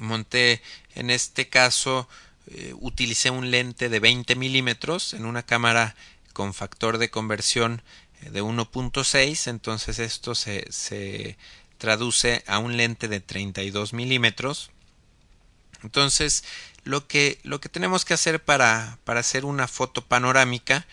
Monté, 0.00 0.62
en 0.94 1.10
este 1.10 1.48
caso, 1.48 2.08
eh, 2.46 2.74
utilicé 2.80 3.30
un 3.30 3.50
lente 3.50 3.88
de 3.88 4.00
20 4.00 4.36
milímetros 4.36 5.14
en 5.14 5.24
una 5.24 5.44
cámara 5.44 5.94
con 6.32 6.54
factor 6.54 6.98
de 6.98 7.10
conversión 7.10 7.82
eh, 8.22 8.30
de 8.30 8.42
1.6 8.42 9.48
entonces 9.48 9.98
esto 9.98 10.34
se, 10.34 10.66
se, 10.70 11.38
traduce 11.78 12.42
a 12.46 12.58
un 12.58 12.76
lente 12.76 13.08
de 13.08 13.20
32 13.20 13.92
milímetros 13.92 14.70
entonces 15.82 16.44
lo 16.82 17.06
que, 17.06 17.38
lo 17.44 17.60
que 17.60 17.68
tenemos 17.68 18.04
que 18.04 18.14
hacer 18.14 18.42
para, 18.42 18.98
para 19.04 19.20
hacer 19.20 19.44
una 19.44 19.68
foto 19.68 20.04
panorámica 20.04 20.86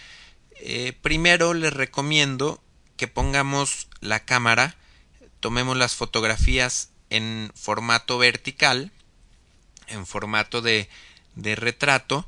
primero 1.01 1.53
les 1.53 1.73
recomiendo 1.73 2.61
que 3.01 3.07
pongamos 3.07 3.87
la 3.99 4.25
cámara 4.25 4.75
tomemos 5.39 5.75
las 5.75 5.95
fotografías 5.95 6.91
en 7.09 7.51
formato 7.55 8.19
vertical 8.19 8.91
en 9.87 10.05
formato 10.05 10.61
de, 10.61 10.87
retrato 11.35 12.27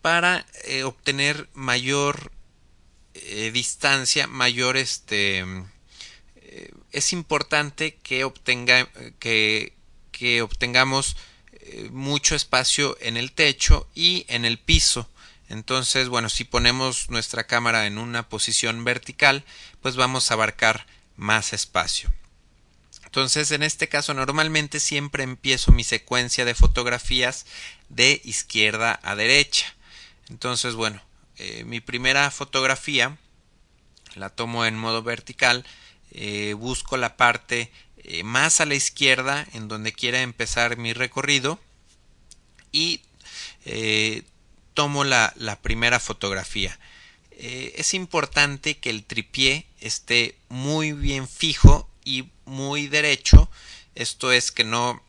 para 0.00 0.46
eh, 0.66 0.84
obtener 0.84 1.48
mayor 1.52 2.30
eh, 3.14 3.50
distancia, 3.52 4.28
mayor 4.28 4.76
este 4.76 5.44
eh, 6.36 6.70
es 6.92 7.12
importante 7.12 7.96
que 7.96 8.22
obtenga 8.22 8.88
que, 9.18 9.72
que 10.12 10.42
obtengamos 10.42 11.16
mucho 11.90 12.36
espacio 12.36 12.96
en 13.00 13.16
el 13.16 13.32
techo 13.32 13.88
y 13.96 14.26
en 14.28 14.44
el 14.44 14.60
piso. 14.60 15.10
Entonces, 15.48 16.08
bueno, 16.08 16.28
si 16.28 16.44
ponemos 16.44 17.08
nuestra 17.10 17.46
cámara 17.46 17.86
en 17.86 17.98
una 17.98 18.28
posición 18.28 18.84
vertical, 18.84 19.44
pues 19.80 19.96
vamos 19.96 20.30
a 20.30 20.34
abarcar 20.34 20.86
más 21.16 21.52
espacio. 21.52 22.12
Entonces, 23.04 23.50
en 23.52 23.62
este 23.62 23.88
caso, 23.88 24.12
normalmente 24.12 24.80
siempre 24.80 25.22
empiezo 25.24 25.72
mi 25.72 25.84
secuencia 25.84 26.44
de 26.44 26.54
fotografías 26.54 27.46
de 27.88 28.20
izquierda 28.24 29.00
a 29.02 29.16
derecha. 29.16 29.74
Entonces, 30.28 30.74
bueno, 30.74 31.00
eh, 31.38 31.64
mi 31.64 31.80
primera 31.80 32.30
fotografía 32.30 33.16
la 34.14 34.28
tomo 34.28 34.66
en 34.66 34.76
modo 34.76 35.02
vertical, 35.02 35.64
eh, 36.10 36.54
busco 36.54 36.96
la 36.96 37.16
parte 37.16 37.70
eh, 37.98 38.24
más 38.24 38.60
a 38.60 38.66
la 38.66 38.74
izquierda 38.74 39.46
en 39.52 39.68
donde 39.68 39.92
quiera 39.92 40.22
empezar 40.22 40.76
mi 40.76 40.92
recorrido 40.92 41.58
y 42.72 43.00
tomo 44.78 45.02
la, 45.02 45.34
primera 45.60 45.98
fotografía. 45.98 46.78
es 47.32 47.94
importante 47.94 48.78
que 48.78 48.90
el 48.90 49.02
tripié 49.02 49.66
esté 49.80 50.36
muy 50.48 50.92
bien 50.92 51.26
fijo 51.26 51.90
y 52.04 52.28
muy 52.44 52.86
derecho. 52.86 53.50
Esto 53.96 54.30
es 54.30 54.52
que 54.52 54.62
no 54.62 55.02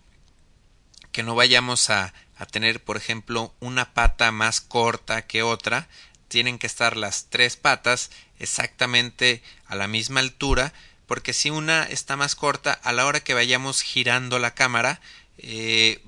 que 1.11 1.21
no 1.21 1.35
vayamos 1.35 1.91
a, 1.91 2.15
a 2.35 2.47
tener, 2.47 2.83
por 2.83 2.97
ejemplo, 2.97 3.53
una 3.59 3.93
pata 3.93 4.31
más 4.31 4.59
corta 4.59 5.27
que 5.27 5.43
otra. 5.43 5.87
Tienen 6.29 6.57
que 6.57 6.65
estar 6.65 6.97
las 6.97 7.27
tres 7.29 7.55
patas 7.55 8.09
exactamente 8.39 9.43
a 9.67 9.75
la 9.75 9.87
misma 9.87 10.19
altura, 10.19 10.73
porque 11.05 11.31
si 11.31 11.51
una 11.51 11.83
está 11.83 12.15
más 12.15 12.33
corta, 12.33 12.73
a 12.73 12.91
la 12.91 13.05
hora 13.05 13.19
que 13.19 13.35
vayamos 13.35 13.83
girando 13.83 14.39
la 14.39 14.55
cámara, 14.55 14.99
eh, 15.37 16.01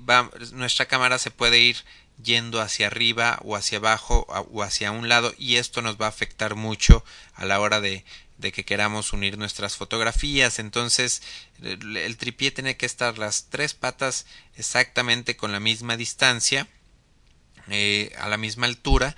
nuestra 0.52 0.86
cámara 0.86 1.18
se 1.20 1.30
puede 1.30 1.60
ir 1.60 1.76
yendo 2.22 2.60
hacia 2.60 2.86
arriba 2.86 3.38
o 3.42 3.56
hacia 3.56 3.78
abajo 3.78 4.26
o 4.28 4.62
hacia 4.62 4.90
un 4.90 5.08
lado 5.08 5.34
y 5.38 5.56
esto 5.56 5.82
nos 5.82 5.96
va 5.96 6.06
a 6.06 6.10
afectar 6.10 6.54
mucho 6.54 7.04
a 7.34 7.44
la 7.44 7.60
hora 7.60 7.80
de, 7.80 8.04
que 8.40 8.64
queramos 8.64 9.12
unir 9.12 9.38
nuestras 9.38 9.76
fotografías. 9.76 10.58
Entonces 10.58 11.22
el, 11.62 12.16
tripié 12.16 12.50
tiene 12.50 12.76
que 12.76 12.86
estar 12.86 13.18
las 13.18 13.46
tres 13.50 13.74
patas 13.74 14.26
exactamente 14.56 15.36
con 15.36 15.52
la 15.52 15.60
misma 15.60 15.96
distancia, 15.96 16.66
eh, 17.68 18.12
a 18.18 18.28
la 18.28 18.36
misma 18.36 18.66
altura 18.66 19.16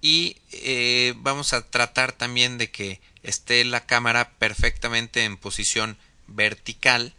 y 0.00 0.36
eh, 0.52 1.14
vamos 1.16 1.52
a 1.52 1.68
tratar 1.68 2.12
también 2.12 2.58
de 2.58 2.70
que 2.70 3.00
esté 3.22 3.64
la 3.64 3.84
cámara 3.86 4.30
perfectamente 4.38 5.24
en 5.24 5.36
posición 5.36 5.98
vertical 6.26 7.12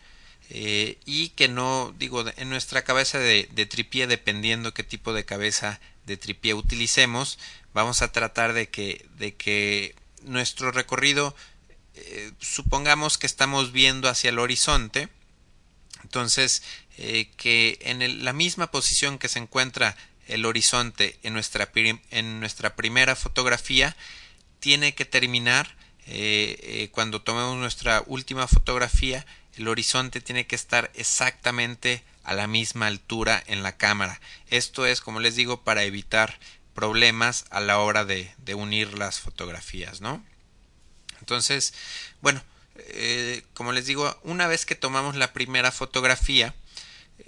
eh, 0.53 0.97
y 1.05 1.29
que 1.29 1.47
no 1.47 1.93
digo 1.97 2.25
en 2.35 2.49
nuestra 2.49 2.83
cabeza 2.83 3.19
de, 3.19 3.47
de 3.51 3.65
tripié 3.65 4.07
dependiendo 4.07 4.73
qué 4.73 4.83
tipo 4.83 5.13
de 5.13 5.25
cabeza 5.25 5.79
de 6.05 6.17
tripié 6.17 6.53
utilicemos 6.53 7.39
vamos 7.73 8.01
a 8.01 8.11
tratar 8.11 8.53
de 8.53 8.69
que 8.69 9.05
de 9.17 9.35
que 9.35 9.95
nuestro 10.23 10.71
recorrido 10.71 11.35
eh, 11.95 12.31
supongamos 12.39 13.17
que 13.17 13.27
estamos 13.27 13.71
viendo 13.71 14.09
hacia 14.09 14.29
el 14.29 14.39
horizonte 14.39 15.09
entonces 16.03 16.63
que 17.37 17.79
en 17.81 18.23
la 18.23 18.33
misma 18.33 18.69
posición 18.69 19.17
que 19.17 19.27
se 19.27 19.39
encuentra 19.39 19.95
el 20.27 20.45
horizonte 20.45 21.19
en 21.23 21.33
nuestra, 21.33 21.71
en 22.11 22.39
nuestra 22.39 22.75
primera 22.75 23.15
fotografía 23.15 23.95
tiene 24.59 24.93
que 24.93 25.05
terminar 25.05 25.75
eh, 26.07 26.57
eh, 26.63 26.89
cuando 26.91 27.21
tomemos 27.21 27.57
nuestra 27.57 28.03
última 28.07 28.47
fotografía 28.47 29.25
el 29.57 29.67
horizonte 29.67 30.21
tiene 30.21 30.47
que 30.47 30.55
estar 30.55 30.91
exactamente 30.93 32.03
a 32.23 32.33
la 32.33 32.47
misma 32.47 32.87
altura 32.87 33.43
en 33.47 33.63
la 33.63 33.77
cámara. 33.77 34.21
Esto 34.49 34.85
es 34.85 35.01
como 35.01 35.19
les 35.19 35.35
digo 35.35 35.63
para 35.63 35.83
evitar 35.83 36.39
problemas 36.73 37.45
a 37.49 37.59
la 37.59 37.79
hora 37.79 38.05
de, 38.05 38.33
unir 38.55 38.97
las 38.97 39.19
fotografías 39.19 40.01
no 40.01 40.21
entonces 41.19 41.73
bueno 42.21 42.43
eh, 42.75 43.43
como 43.53 43.71
les 43.71 43.85
digo 43.85 44.19
una 44.23 44.47
vez 44.47 44.65
que 44.65 44.75
tomamos 44.75 45.15
la 45.15 45.31
primera 45.31 45.71
fotografía 45.71 46.53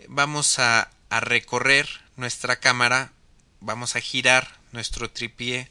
vamos 0.10 0.60
a, 0.60 0.90
a 1.10 1.20
recorrer 1.22 1.88
nuestra 2.18 2.60
cámara, 2.60 3.12
vamos 3.62 3.96
a 3.96 4.02
girar 4.02 4.60
nuestro 4.72 5.10
tripié, 5.10 5.70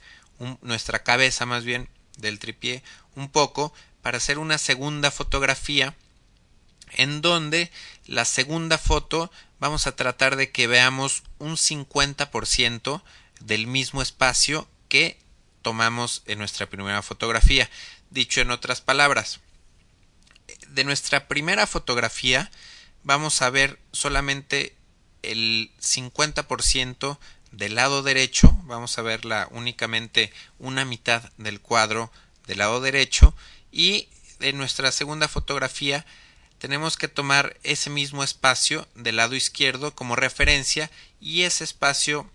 nuestra 0.63 1.03
cabeza 1.03 1.45
más 1.47 1.65
bien 1.65 1.89
del 2.17 2.39
tripié 2.39 2.83
un 3.15 3.31
poco 3.31 3.75
para 4.01 4.17
hacer 4.17 4.39
una 4.39 4.59
segunda 4.59 5.11
fotografía 5.11 5.95
en 6.97 7.23
donde 7.23 7.71
la 8.07 8.25
segunda 8.25 8.79
foto 8.79 9.31
vamos 9.59 9.87
a 9.87 9.97
tratar 9.97 10.37
de 10.37 10.51
que 10.51 10.67
veamos 10.67 11.23
un 11.39 11.57
50% 11.57 13.03
del 13.41 13.67
mismo 13.67 14.03
espacio 14.03 14.69
que 14.89 15.19
tomamos 15.63 16.23
en 16.27 16.39
nuestra 16.39 16.67
primera 16.67 17.03
fotografía. 17.03 17.71
Dicho 18.11 18.41
en 18.41 18.51
otras 18.51 18.81
palabras, 18.81 19.41
de 20.69 20.85
nuestra 20.85 21.29
primera 21.29 21.67
fotografía 21.67 22.51
vamos 23.05 23.43
a 23.43 23.51
ver 23.51 23.79
solamente 23.93 24.77
el 25.23 25.71
50% 25.81 27.19
del 27.53 27.75
lado 27.75 28.03
derecho, 28.03 28.57
vamos 28.65 28.99
a 28.99 29.03
verla 29.03 29.49
únicamente 29.51 30.33
una 30.59 30.85
mitad 30.85 31.31
del 31.37 31.61
cuadro 31.61 32.11
del 32.47 32.59
lado 32.59 32.81
derecho 32.81 33.35
y 33.71 34.09
en 34.41 34.59
nuestra 34.59 34.91
segunda 34.91 35.29
fotografía 35.29 36.05
tenemos 36.63 36.97
que 36.97 37.09
tomar 37.09 37.57
ese 37.65 37.91
mismo 37.91 38.23
espacio 38.23 38.87
del 38.95 39.17
lado 39.17 39.35
izquierdo 39.35 39.97
como 39.97 40.15
referencia 40.15 40.93
y 41.21 41.43
ese 41.43 41.65
espacio 41.65 42.31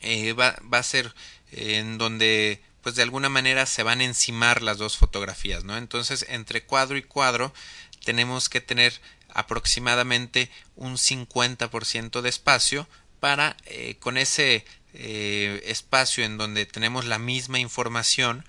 eh, 0.00 0.32
va, 0.32 0.56
a 0.72 0.82
ser 0.82 1.14
en 1.52 1.98
donde 1.98 2.62
pues 2.80 2.94
de 2.94 3.02
alguna 3.02 3.28
manera 3.28 3.66
se 3.66 3.82
van 3.82 4.00
a 4.00 4.04
encimar 4.04 4.62
las 4.62 4.78
dos 4.78 4.96
fotografías, 4.96 5.62
¿no? 5.62 5.76
Entonces 5.76 6.24
entre 6.30 6.64
cuadro 6.64 6.96
y 6.96 7.02
cuadro 7.02 7.52
tenemos 8.02 8.48
que 8.48 8.62
tener 8.62 8.98
aproximadamente 9.28 10.50
un 10.74 10.94
50% 10.94 12.22
de 12.22 12.28
espacio 12.30 12.88
para 13.20 13.58
eh, 13.66 13.96
con 14.00 14.16
ese 14.16 14.64
eh, 14.94 15.62
espacio 15.66 16.24
en 16.24 16.38
donde 16.38 16.64
tenemos 16.64 17.04
la 17.04 17.18
misma 17.18 17.58
información 17.58 18.46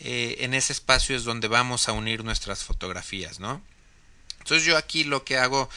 eh, 0.00 0.36
en 0.38 0.54
ese 0.54 0.72
espacio 0.72 1.14
es 1.16 1.24
donde 1.24 1.48
vamos 1.48 1.90
a 1.90 1.92
unir 1.92 2.24
nuestras 2.24 2.64
fotografías 2.64 3.38
no 3.38 3.60
entonces 4.42 4.66
yo 4.66 4.76
aquí 4.76 5.04
lo 5.04 5.24
que 5.24 5.38
hago 5.38 5.68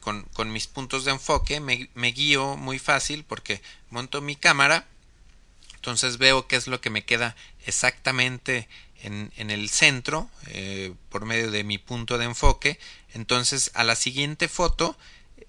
con, 0.00 0.22
con, 0.32 0.52
mis 0.52 0.68
puntos 0.68 1.04
de 1.04 1.10
enfoque 1.10 1.60
me, 1.60 2.12
guío 2.12 2.56
muy 2.56 2.78
fácil 2.78 3.24
porque 3.24 3.60
monto 3.90 4.20
mi 4.20 4.36
cámara 4.36 4.86
entonces 5.74 6.18
veo 6.18 6.46
qué 6.46 6.54
es 6.54 6.68
lo 6.68 6.80
que 6.80 6.90
me 6.90 7.04
queda 7.04 7.34
exactamente 7.66 8.68
en, 9.02 9.32
en 9.36 9.50
el 9.50 9.68
centro 9.68 10.30
eh, 10.46 10.94
por 11.08 11.24
medio 11.24 11.50
de 11.50 11.64
mi 11.64 11.78
punto 11.78 12.18
de 12.18 12.24
enfoque. 12.24 12.78
Entonces 13.14 13.70
a 13.74 13.84
la 13.84 13.96
siguiente 13.96 14.48
foto 14.48 14.96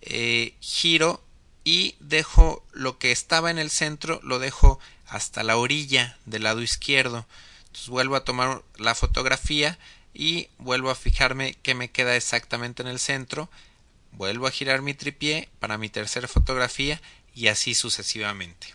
eh, 0.01 0.55
giro 0.59 1.23
y 1.63 1.95
dejo 1.99 2.65
lo 2.73 2.97
que 2.97 3.11
estaba 3.11 3.51
en 3.51 3.59
el 3.59 3.69
centro 3.69 4.19
lo 4.23 4.39
dejo 4.39 4.79
hasta 5.07 5.43
la 5.43 5.57
orilla 5.57 6.17
del 6.25 6.43
lado 6.43 6.61
izquierdo. 6.61 7.25
Entonces 7.67 7.89
vuelvo 7.89 8.15
a 8.15 8.25
tomar 8.25 8.63
la 8.77 8.95
fotografía 8.95 9.77
y 10.13 10.49
vuelvo 10.57 10.89
a 10.89 10.95
fijarme 10.95 11.55
que 11.61 11.75
me 11.75 11.89
queda 11.89 12.15
exactamente 12.15 12.81
en 12.81 12.87
el 12.87 12.99
centro 12.99 13.49
vuelvo 14.11 14.47
a 14.47 14.51
girar 14.51 14.81
mi 14.81 14.93
tripié 14.93 15.49
para 15.59 15.77
mi 15.77 15.89
tercera 15.89 16.27
fotografía 16.27 17.01
y 17.33 17.47
así 17.47 17.73
sucesivamente 17.73 18.67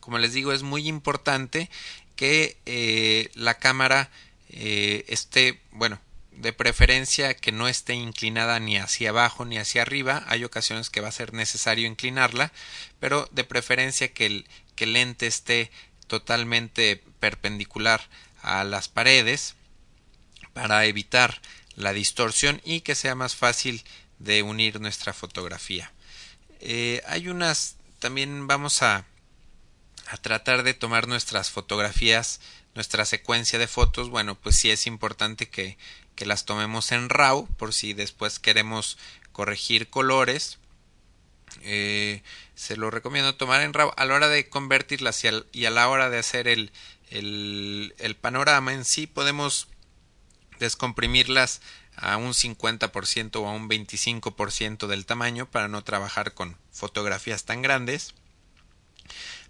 como 0.00 0.18
les 0.18 0.32
digo 0.32 0.52
es 0.52 0.62
muy 0.62 0.88
importante 0.88 1.70
que 2.16 2.58
eh, 2.66 3.30
la 3.34 3.54
cámara 3.54 4.10
eh, 4.50 5.04
esté, 5.08 5.60
bueno, 5.70 6.00
de 6.32 6.52
preferencia 6.52 7.34
que 7.34 7.52
no 7.52 7.68
esté 7.68 7.94
inclinada 7.94 8.58
ni 8.60 8.76
hacia 8.76 9.10
abajo 9.10 9.44
ni 9.44 9.58
hacia 9.58 9.82
arriba. 9.82 10.24
Hay 10.26 10.44
ocasiones 10.44 10.90
que 10.90 11.00
va 11.00 11.08
a 11.08 11.12
ser 11.12 11.32
necesario 11.32 11.86
inclinarla, 11.86 12.52
pero 12.98 13.28
de 13.32 13.44
preferencia 13.44 14.12
que 14.12 14.26
el, 14.26 14.46
que 14.74 14.84
el 14.84 14.94
lente 14.94 15.26
esté 15.26 15.70
totalmente 16.08 17.02
perpendicular 17.20 18.02
a 18.42 18.64
las 18.64 18.88
paredes 18.88 19.54
para 20.52 20.84
evitar 20.86 21.40
la 21.76 21.92
distorsión 21.92 22.60
y 22.64 22.80
que 22.80 22.94
sea 22.94 23.14
más 23.14 23.36
fácil 23.36 23.82
de 24.18 24.42
unir 24.42 24.80
nuestra 24.80 25.12
fotografía. 25.12 25.92
Eh, 26.60 27.02
hay 27.06 27.28
unas 27.28 27.76
también 27.98 28.46
vamos 28.46 28.82
a 28.82 29.04
a 30.10 30.16
tratar 30.16 30.64
de 30.64 30.74
tomar 30.74 31.06
nuestras 31.06 31.50
fotografías, 31.50 32.40
nuestra 32.74 33.04
secuencia 33.04 33.58
de 33.58 33.68
fotos, 33.68 34.10
bueno, 34.10 34.34
pues 34.34 34.56
sí 34.56 34.70
es 34.70 34.86
importante 34.86 35.48
que, 35.48 35.78
que 36.16 36.26
las 36.26 36.44
tomemos 36.44 36.90
en 36.90 37.08
RAW 37.08 37.46
por 37.56 37.72
si 37.72 37.94
después 37.94 38.40
queremos 38.40 38.98
corregir 39.30 39.88
colores. 39.88 40.58
Eh, 41.62 42.22
se 42.56 42.76
lo 42.76 42.90
recomiendo 42.90 43.36
tomar 43.36 43.62
en 43.62 43.72
RAW 43.72 43.92
a 43.96 44.04
la 44.04 44.14
hora 44.14 44.28
de 44.28 44.48
convertirlas 44.48 45.22
y, 45.52 45.64
a 45.64 45.70
la 45.70 45.88
hora 45.88 46.10
de 46.10 46.18
hacer 46.18 46.48
el, 46.48 46.72
el, 47.10 47.94
el 47.98 48.16
panorama 48.16 48.72
en 48.72 48.84
sí 48.84 49.06
podemos 49.06 49.68
descomprimirlas 50.60 51.60
a 51.96 52.16
un 52.16 52.32
50% 52.32 53.36
o 53.36 53.48
a 53.48 53.52
un 53.52 53.68
25% 53.68 54.86
del 54.86 55.06
tamaño 55.06 55.50
para 55.50 55.66
no 55.66 55.82
trabajar 55.82 56.34
con 56.34 56.56
fotografías 56.70 57.44
tan 57.44 57.62
grandes. 57.62 58.14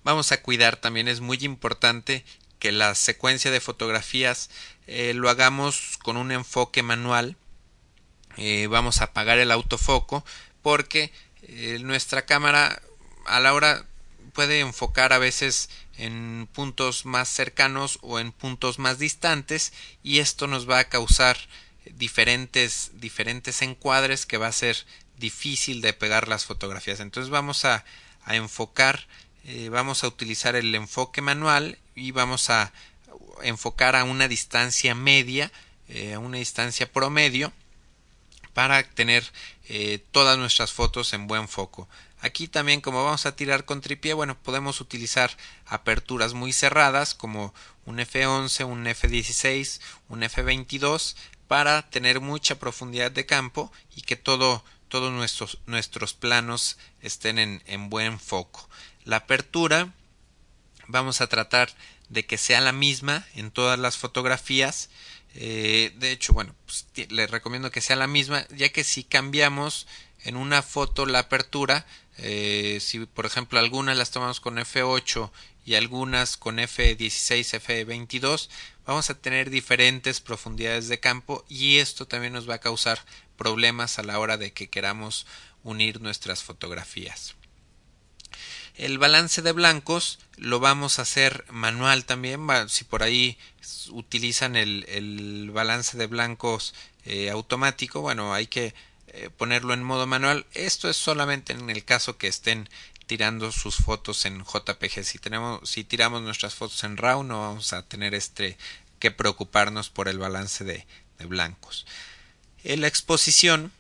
Vamos 0.03 0.33
a 0.33 0.41
cuidar 0.41 0.77
también 0.77 1.09
es 1.09 1.21
muy 1.21 1.37
importante 1.43 2.25
que 2.59 2.73
la 2.73 2.95
secuencia 2.95 3.51
de 3.51 3.61
fotografías 3.61 4.51
eh, 4.87 5.13
lo 5.15 5.29
hagamos 5.29 5.99
con 6.03 6.17
un 6.17 6.33
enfoque 6.33 6.83
manual. 6.83 7.37
Eh, 8.37 8.67
vamos 8.69 9.01
a 9.01 9.05
apagar 9.05 9.39
el 9.39 9.51
autofoco 9.51 10.25
porque 10.63 11.13
eh, 11.43 11.79
nuestra 11.83 12.25
cámara 12.25 12.81
a 13.27 13.41
la 13.41 13.53
hora 13.53 13.85
puede 14.33 14.61
enfocar 14.61 15.13
a 15.13 15.19
veces 15.19 15.69
en 16.05 16.49
puntos 16.53 17.05
más 17.05 17.29
cercanos 17.29 17.99
o 18.03 18.19
en 18.19 18.33
puntos 18.33 18.79
más 18.79 18.99
distantes 18.99 19.73
y 20.03 20.19
esto 20.19 20.47
nos 20.47 20.69
va 20.69 20.79
a 20.79 20.89
causar 20.89 21.37
diferentes 21.95 22.93
diferentes 22.95 23.63
encuadres 23.63 24.27
que 24.27 24.37
va 24.37 24.49
a 24.49 24.53
ser 24.53 24.87
difícil 25.19 25.81
de 25.81 25.93
pegar 25.93 26.29
las 26.29 26.45
fotografías 26.45 27.01
entonces 27.01 27.31
vamos 27.31 27.65
a, 27.65 27.85
a 28.25 28.37
enfocar 28.37 29.07
eh, 29.45 29.69
vamos 29.71 30.05
a 30.05 30.09
utilizar 30.09 30.55
el 30.55 30.75
enfoque 30.75 31.23
manual 31.23 31.79
y 31.95 32.11
vamos 32.11 32.51
a 32.51 32.73
enfocar 33.43 33.97
a 33.97 34.05
una 34.05 34.29
distancia 34.29 34.95
media, 34.95 35.51
eh, 35.89 36.15
a 36.15 36.19
una 36.19 36.39
distancia 36.39 36.91
promedio, 36.93 37.53
para 38.53 38.83
tener 38.83 39.25
eh, 39.69 40.03
todas 40.11 40.37
nuestras 40.39 40.73
fotos 40.73 41.13
en 41.13 41.27
buen 41.27 41.49
foco. 41.49 41.89
Aquí 42.21 42.49
también 42.49 42.81
como 42.81 43.05
vamos 43.05 43.27
a 43.27 43.35
tirar 43.35 43.65
con 43.65 43.81
tripié, 43.81 44.15
bueno, 44.15 44.37
podemos 44.41 44.81
utilizar 44.81 45.37
aperturas 45.67 46.35
muy 46.35 46.53
cerradas 46.53 47.15
como 47.15 47.55
un 47.87 47.99
F11, 47.99 48.67
un 48.67 48.85
F16, 48.85 49.81
un 50.09 50.21
F22 50.21 51.17
para 51.49 51.89
tener 51.91 52.21
mucha 52.21 52.59
profundidad 52.59 53.11
de 53.11 53.27
campo 53.27 53.73
y 53.97 54.03
que 54.03 54.17
todo, 54.17 54.65
todos 54.89 55.13
nuestros, 55.13 55.59
nuestros 55.67 56.15
planos 56.15 56.79
estén 57.01 57.39
en, 57.39 57.63
en 57.67 57.91
buen 57.91 58.21
foco. 58.21 58.69
La 59.05 59.17
apertura 59.17 59.93
vamos 60.87 61.21
a 61.21 61.29
tratar 61.29 61.75
de 62.09 62.27
que 62.27 62.37
sea 62.37 62.61
la 62.61 62.73
misma 62.73 63.25
en 63.35 63.51
todas 63.51 63.79
las 63.79 63.97
fotografías. 63.97 64.91
Eh, 65.35 65.93
de 65.97 66.11
hecho, 66.11 66.33
bueno, 66.33 66.55
pues, 66.67 66.87
les 67.09 67.31
recomiendo 67.31 67.71
que 67.71 67.81
sea 67.81 67.97
la 67.97 68.09
misma, 68.09 68.47
ya 68.51 68.69
que 68.71 68.85
si 68.85 69.05
cambiamos 69.05 69.87
en 70.25 70.37
una 70.37 70.63
foto 70.63 71.07
la 71.07 71.21
apertura, 71.21 71.87
eh, 72.19 72.79
si 72.81 73.07
por 73.07 73.27
ejemplo 73.27 73.59
algunas 73.59 73.97
las 73.97 74.11
tomamos 74.11 74.41
con 74.41 74.59
F8 74.59 75.31
y 75.65 75.75
algunas 75.75 76.37
con 76.37 76.59
F16, 76.59 77.61
F22, 77.61 78.49
vamos 78.87 79.11
a 79.11 79.15
tener 79.15 79.51
diferentes 79.51 80.21
profundidades 80.21 80.89
de 80.89 81.01
campo 81.01 81.45
y 81.49 81.79
esto 81.79 82.07
también 82.07 82.33
nos 82.33 82.49
va 82.49 82.55
a 82.55 82.61
causar 82.61 83.05
problemas 83.37 83.99
a 83.99 84.03
la 84.03 84.19
hora 84.19 84.37
de 84.37 84.53
que 84.53 84.69
queramos 84.69 85.27
unir 85.63 86.01
nuestras 86.01 86.43
fotografías. 86.43 87.37
El 88.75 88.99
balance 88.99 89.43
de 89.43 89.53
blancos 89.53 90.19
lo 90.37 90.61
vamos 90.61 90.99
a 90.99 91.03
hacer 91.03 91.45
manual 91.51 92.05
también. 92.05 92.47
Si 92.69 92.85
por 92.85 93.03
ahí 93.03 93.37
utilizan 93.91 94.57
el, 94.57 95.51
balance 95.53 95.99
de 95.99 96.07
blancos 96.07 96.75
eh, 97.05 97.31
automático, 97.31 98.01
bueno, 98.01 98.33
hay 98.33 98.47
que 98.47 98.75
eh, 99.13 99.29
ponerlo 99.37 99.75
en 99.75 99.83
modo 99.83 100.07
manual. 100.07 100.47
Esto 100.55 100.89
es 100.89 100.97
solamente 100.97 101.53
en 101.53 101.69
el 101.69 101.85
caso 101.85 102.17
que 102.17 102.29
estén 102.29 102.69
tirando 103.07 103.51
sus 103.51 103.77
fotos 103.77 104.25
en 104.25 104.45
JPG. 104.45 105.03
Si 105.03 105.19
tenemos, 105.19 105.69
si 105.69 105.83
tiramos 105.83 106.23
nuestras 106.23 106.55
fotos 106.55 106.85
en 106.85 106.97
RAW, 106.97 107.25
no 107.25 107.41
vamos 107.41 107.73
a 107.73 107.83
tener 107.83 108.15
este 108.15 108.57
que 109.01 109.11
preocuparnos 109.11 109.91
por 109.91 110.07
el 110.07 110.19
balance 110.19 110.63
de, 110.63 110.87
blancos. 111.27 111.87
En 112.63 112.81
la 112.81 112.87
exposición 112.87 113.73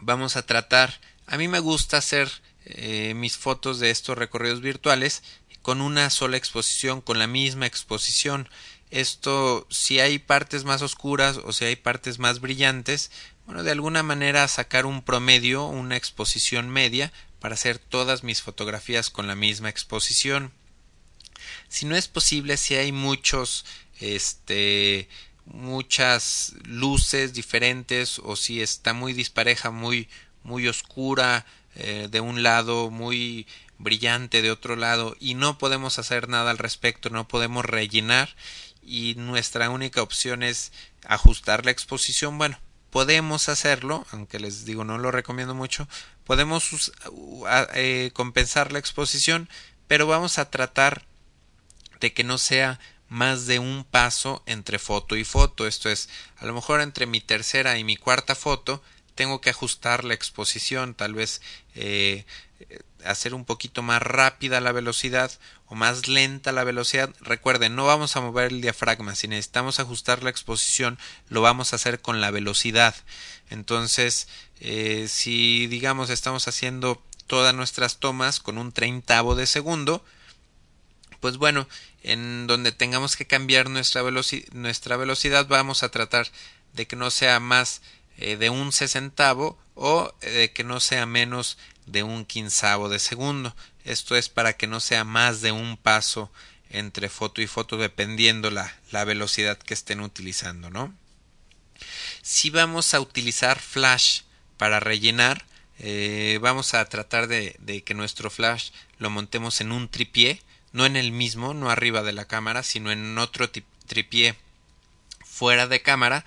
vamos 0.00 0.36
a 0.36 0.44
tratar. 0.44 1.00
A 1.26 1.36
mí 1.36 1.46
me 1.46 1.60
gusta 1.60 1.98
hacer 1.98 2.28
eh, 2.64 3.14
mis 3.14 3.36
fotos 3.36 3.78
de 3.78 3.90
estos 3.90 4.18
recorridos 4.18 4.60
virtuales 4.60 5.22
con 5.62 5.80
una 5.80 6.10
sola 6.10 6.36
exposición, 6.36 7.00
con 7.00 7.18
la 7.18 7.26
misma 7.26 7.66
exposición. 7.66 8.48
Esto, 8.90 9.66
si 9.70 10.00
hay 10.00 10.18
partes 10.18 10.64
más 10.64 10.82
oscuras 10.82 11.36
o 11.36 11.52
si 11.52 11.66
hay 11.66 11.76
partes 11.76 12.18
más 12.18 12.40
brillantes, 12.40 13.12
bueno, 13.50 13.64
de 13.64 13.72
alguna 13.72 14.04
manera 14.04 14.46
sacar 14.46 14.86
un 14.86 15.02
promedio, 15.02 15.64
una 15.64 15.96
exposición 15.96 16.70
media, 16.70 17.12
para 17.40 17.54
hacer 17.54 17.80
todas 17.80 18.22
mis 18.22 18.42
fotografías 18.42 19.10
con 19.10 19.26
la 19.26 19.34
misma 19.34 19.68
exposición. 19.68 20.52
Si 21.68 21.84
no 21.84 21.96
es 21.96 22.06
posible, 22.06 22.56
si 22.56 22.76
hay 22.76 22.92
muchos, 22.92 23.64
este, 23.98 25.08
muchas 25.46 26.54
luces 26.62 27.32
diferentes 27.32 28.20
o 28.22 28.36
si 28.36 28.62
está 28.62 28.92
muy 28.92 29.14
dispareja, 29.14 29.72
muy, 29.72 30.08
muy 30.44 30.68
oscura, 30.68 31.44
eh, 31.74 32.06
de 32.08 32.20
un 32.20 32.44
lado, 32.44 32.88
muy 32.92 33.48
brillante 33.78 34.42
de 34.42 34.52
otro 34.52 34.76
lado 34.76 35.16
y 35.18 35.34
no 35.34 35.58
podemos 35.58 35.98
hacer 35.98 36.28
nada 36.28 36.52
al 36.52 36.58
respecto, 36.58 37.10
no 37.10 37.26
podemos 37.26 37.64
rellenar 37.64 38.28
y 38.80 39.16
nuestra 39.16 39.70
única 39.70 40.02
opción 40.02 40.44
es 40.44 40.70
ajustar 41.04 41.64
la 41.64 41.72
exposición. 41.72 42.38
Bueno, 42.38 42.56
podemos 42.90 43.48
hacerlo, 43.48 44.06
aunque 44.10 44.40
les 44.40 44.64
digo 44.64 44.84
no 44.84 44.98
lo 44.98 45.10
recomiendo 45.10 45.54
mucho, 45.54 45.88
podemos 46.24 46.92
eh, 47.74 48.10
compensar 48.12 48.72
la 48.72 48.78
exposición, 48.78 49.48
pero 49.88 50.06
vamos 50.06 50.38
a 50.38 50.50
tratar 50.50 51.04
de 52.00 52.12
que 52.12 52.24
no 52.24 52.38
sea 52.38 52.80
más 53.08 53.46
de 53.46 53.58
un 53.58 53.84
paso 53.84 54.42
entre 54.46 54.78
foto 54.78 55.16
y 55.16 55.24
foto. 55.24 55.66
Esto 55.66 55.90
es, 55.90 56.08
a 56.38 56.46
lo 56.46 56.54
mejor 56.54 56.80
entre 56.80 57.06
mi 57.06 57.20
tercera 57.20 57.78
y 57.78 57.84
mi 57.84 57.96
cuarta 57.96 58.34
foto 58.34 58.82
tengo 59.14 59.40
que 59.40 59.50
ajustar 59.50 60.04
la 60.04 60.14
exposición, 60.14 60.94
tal 60.94 61.14
vez 61.14 61.42
eh, 61.74 62.24
hacer 63.04 63.34
un 63.34 63.44
poquito 63.44 63.82
más 63.82 64.02
rápida 64.02 64.60
la 64.60 64.72
velocidad 64.72 65.30
o 65.66 65.74
más 65.74 66.08
lenta 66.08 66.52
la 66.52 66.64
velocidad. 66.64 67.10
Recuerden, 67.20 67.76
no 67.76 67.86
vamos 67.86 68.16
a 68.16 68.20
mover 68.20 68.52
el 68.52 68.60
diafragma, 68.60 69.14
si 69.14 69.28
necesitamos 69.28 69.80
ajustar 69.80 70.22
la 70.22 70.30
exposición, 70.30 70.98
lo 71.28 71.42
vamos 71.42 71.72
a 71.72 71.76
hacer 71.76 72.00
con 72.00 72.20
la 72.20 72.30
velocidad. 72.30 72.94
Entonces, 73.48 74.28
eh, 74.60 75.06
si 75.08 75.66
digamos 75.66 76.10
estamos 76.10 76.48
haciendo 76.48 77.02
todas 77.26 77.54
nuestras 77.54 77.98
tomas 77.98 78.40
con 78.40 78.58
un 78.58 78.72
treintavo 78.72 79.34
de 79.34 79.46
segundo, 79.46 80.04
pues 81.20 81.36
bueno, 81.36 81.68
en 82.02 82.46
donde 82.46 82.72
tengamos 82.72 83.16
que 83.16 83.26
cambiar 83.26 83.68
nuestra, 83.68 84.02
nuestra 84.52 84.96
velocidad, 84.96 85.46
vamos 85.46 85.82
a 85.82 85.90
tratar 85.90 86.28
de 86.72 86.86
que 86.86 86.96
no 86.96 87.10
sea 87.10 87.40
más 87.40 87.82
eh, 88.16 88.36
de 88.36 88.50
un 88.50 88.72
sesentavo 88.72 89.58
o 89.74 90.12
eh, 90.20 90.30
de 90.30 90.52
que 90.52 90.64
no 90.64 90.80
sea 90.80 91.06
menos 91.06 91.58
de 91.90 92.02
un 92.02 92.24
quinzavo 92.24 92.88
de 92.88 92.98
segundo. 92.98 93.54
Esto 93.84 94.16
es 94.16 94.28
para 94.28 94.54
que 94.54 94.66
no 94.66 94.80
sea 94.80 95.04
más 95.04 95.40
de 95.40 95.52
un 95.52 95.76
paso 95.76 96.30
entre 96.70 97.08
foto 97.08 97.40
y 97.42 97.46
foto 97.46 97.76
dependiendo 97.76 98.50
la, 98.50 98.74
la 98.90 99.04
velocidad 99.04 99.58
que 99.58 99.74
estén 99.74 100.00
utilizando, 100.00 100.70
¿no? 100.70 100.94
Si 102.22 102.50
vamos 102.50 102.94
a 102.94 103.00
utilizar 103.00 103.58
flash 103.58 104.22
para 104.56 104.80
rellenar, 104.80 105.44
eh, 105.78 106.38
vamos 106.42 106.74
a 106.74 106.84
tratar 106.84 107.26
de, 107.26 107.56
de, 107.58 107.82
que 107.82 107.94
nuestro 107.94 108.30
flash 108.30 108.70
lo 108.98 109.10
montemos 109.10 109.60
en 109.60 109.72
un 109.72 109.88
tripié, 109.88 110.42
no 110.72 110.86
en 110.86 110.96
el 110.96 111.10
mismo, 111.10 111.54
no 111.54 111.70
arriba 111.70 112.02
de 112.02 112.12
la 112.12 112.26
cámara, 112.26 112.62
sino 112.62 112.92
en 112.92 113.16
otro 113.18 113.50
tripié 113.86 114.36
fuera 115.24 115.66
de 115.66 115.80
cámara 115.80 116.24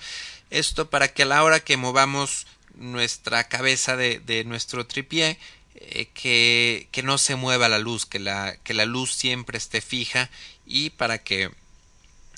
esto 0.53 0.89
para 0.89 1.07
que 1.07 1.23
a 1.23 1.25
la 1.25 1.43
hora 1.43 1.59
que 1.59 1.77
movamos 1.77 2.45
nuestra 2.75 3.47
cabeza 3.47 3.95
de, 3.95 4.19
de 4.19 4.43
nuestro 4.43 4.85
tripié, 4.85 5.37
eh, 5.75 6.07
que, 6.13 6.87
que, 6.91 7.03
no 7.03 7.17
se 7.17 7.35
mueva 7.35 7.69
la 7.69 7.79
luz, 7.79 8.05
que 8.05 8.19
la, 8.19 8.55
que 8.63 8.73
la 8.73 8.85
luz 8.85 9.13
siempre 9.13 9.57
esté 9.57 9.81
fija 9.81 10.29
y 10.65 10.91
para 10.91 11.17
que 11.17 11.51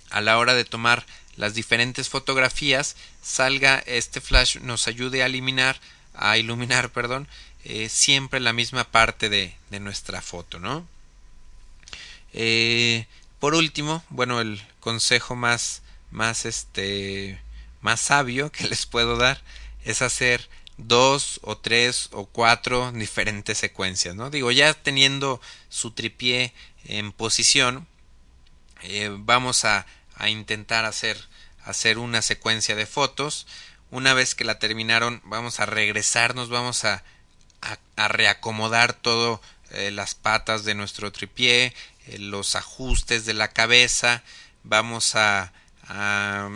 a 0.10 0.22
la 0.22 0.38
hora 0.38 0.54
de 0.54 0.66
tomar 0.66 1.06
las 1.36 1.54
diferentes 1.54 2.10
fotografías 2.10 2.96
salga 3.22 3.80
este 3.86 4.22
flash 4.22 4.60
nos 4.60 4.88
ayude 4.88 5.24
a 5.24 5.26
eliminar 5.26 5.80
a 6.14 6.38
iluminar 6.38 6.90
perdón 6.94 7.28
eh, 7.64 7.90
siempre 7.90 8.40
la 8.40 8.54
misma 8.54 8.86
parte 8.86 9.30
de, 9.30 9.56
de 9.70 9.80
nuestra 9.80 10.22
foto 10.22 10.60
no 10.60 10.88
eh, 12.34 13.06
por 13.40 13.56
último 13.56 14.04
bueno 14.10 14.40
el 14.40 14.62
consejo 14.80 15.36
más 15.36 15.82
más 16.12 16.46
este 16.46 17.40
más 17.82 18.00
sabio 18.00 18.52
que 18.52 18.64
les 18.70 18.86
puedo 18.86 19.18
dar 19.18 19.42
es 19.86 20.02
hacer 20.02 20.50
dos 20.78 21.40
o 21.44 21.58
tres 21.58 22.10
o 22.12 22.26
cuatro 22.26 22.92
diferentes 22.92 23.58
secuencias, 23.58 24.16
¿no? 24.16 24.30
Digo, 24.30 24.52
ya 24.52 24.74
teniendo 24.74 25.40
su 25.70 25.92
tripié 25.92 26.54
en 26.86 27.12
posición, 27.12 27.88
eh, 28.82 29.10
vamos 29.18 29.64
a, 29.64 29.86
a, 30.16 30.30
intentar 30.30 30.86
hacer, 30.86 31.18
hacer 31.64 31.98
una 31.98 32.22
secuencia 32.22 32.76
de 32.76 32.86
fotos. 32.86 33.48
Una 33.90 34.14
vez 34.14 34.36
que 34.36 34.44
la 34.44 34.60
terminaron, 34.60 35.22
vamos 35.24 35.60
a 35.60 35.66
regresarnos, 35.66 36.50
vamos 36.50 36.84
a, 36.84 37.04
a, 37.96 38.08
reacomodar 38.08 38.94
todo 38.94 39.42
eh, 39.72 39.92
las 39.92 40.14
patas 40.16 40.66
de 40.66 40.76
nuestro 40.76 41.12
tripié, 41.12 41.74
eh, 42.08 42.20
los 42.20 42.56
ajustes 42.56 43.26
de 43.26 43.34
la 43.34 43.48
cabeza, 43.48 44.24
vamos 44.64 45.16
a, 45.16 45.54
a 45.88 46.50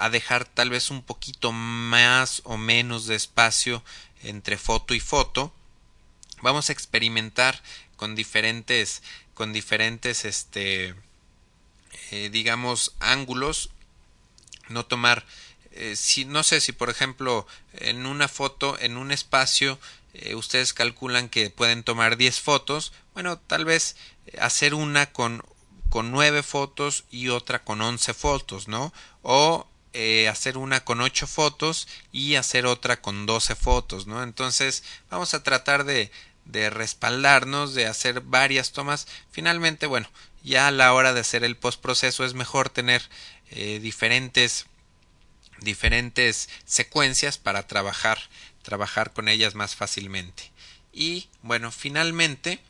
a 0.00 0.08
dejar 0.08 0.46
tal 0.46 0.70
vez 0.70 0.90
un 0.90 1.02
poquito 1.02 1.52
más 1.52 2.40
o 2.44 2.56
menos 2.56 3.06
de 3.06 3.16
espacio 3.16 3.84
entre 4.22 4.56
foto 4.56 4.94
y 4.94 5.00
foto. 5.00 5.52
Vamos 6.42 6.68
a 6.68 6.72
experimentar 6.72 7.62
con 7.96 8.14
diferentes 8.14 9.02
con 9.34 9.52
diferentes 9.52 10.24
este 10.24 10.94
eh, 12.10 12.30
digamos 12.32 12.94
ángulos 12.98 13.70
no 14.68 14.86
tomar 14.86 15.26
eh, 15.72 15.96
si 15.96 16.24
no 16.24 16.42
sé 16.44 16.62
si 16.62 16.72
por 16.72 16.88
ejemplo 16.88 17.46
en 17.74 18.06
una 18.06 18.26
foto 18.28 18.78
en 18.78 18.96
un 18.96 19.12
espacio 19.12 19.78
eh, 20.14 20.34
ustedes 20.34 20.72
calculan 20.72 21.28
que 21.28 21.50
pueden 21.50 21.82
tomar 21.82 22.16
10 22.16 22.40
fotos 22.40 22.94
bueno 23.12 23.38
tal 23.38 23.66
vez 23.66 23.96
hacer 24.38 24.72
una 24.72 25.12
con 25.12 25.42
con 25.90 26.10
9 26.10 26.42
fotos 26.42 27.04
y 27.10 27.28
otra 27.28 27.64
con 27.64 27.82
11 27.82 28.14
fotos 28.14 28.66
no 28.66 28.94
o 29.22 29.69
eh, 29.92 30.28
hacer 30.28 30.56
una 30.56 30.84
con 30.84 31.00
8 31.00 31.26
fotos 31.26 31.88
y 32.12 32.36
hacer 32.36 32.66
otra 32.66 33.00
con 33.00 33.26
12 33.26 33.54
fotos, 33.56 34.06
¿no? 34.06 34.22
Entonces 34.22 34.84
vamos 35.10 35.34
a 35.34 35.42
tratar 35.42 35.84
de, 35.84 36.10
de 36.44 36.70
respaldarnos, 36.70 37.74
de 37.74 37.86
hacer 37.86 38.20
varias 38.20 38.72
tomas. 38.72 39.06
Finalmente, 39.30 39.86
bueno, 39.86 40.08
ya 40.42 40.68
a 40.68 40.70
la 40.70 40.92
hora 40.92 41.12
de 41.12 41.20
hacer 41.20 41.44
el 41.44 41.56
postproceso 41.56 42.24
es 42.24 42.34
mejor 42.34 42.70
tener 42.70 43.02
eh, 43.50 43.78
diferentes 43.80 44.66
diferentes 45.60 46.48
secuencias 46.64 47.36
para 47.36 47.66
trabajar 47.66 48.18
trabajar 48.62 49.12
con 49.12 49.28
ellas 49.28 49.54
más 49.54 49.74
fácilmente. 49.74 50.50
Y 50.92 51.28
bueno, 51.42 51.70
finalmente 51.70 52.60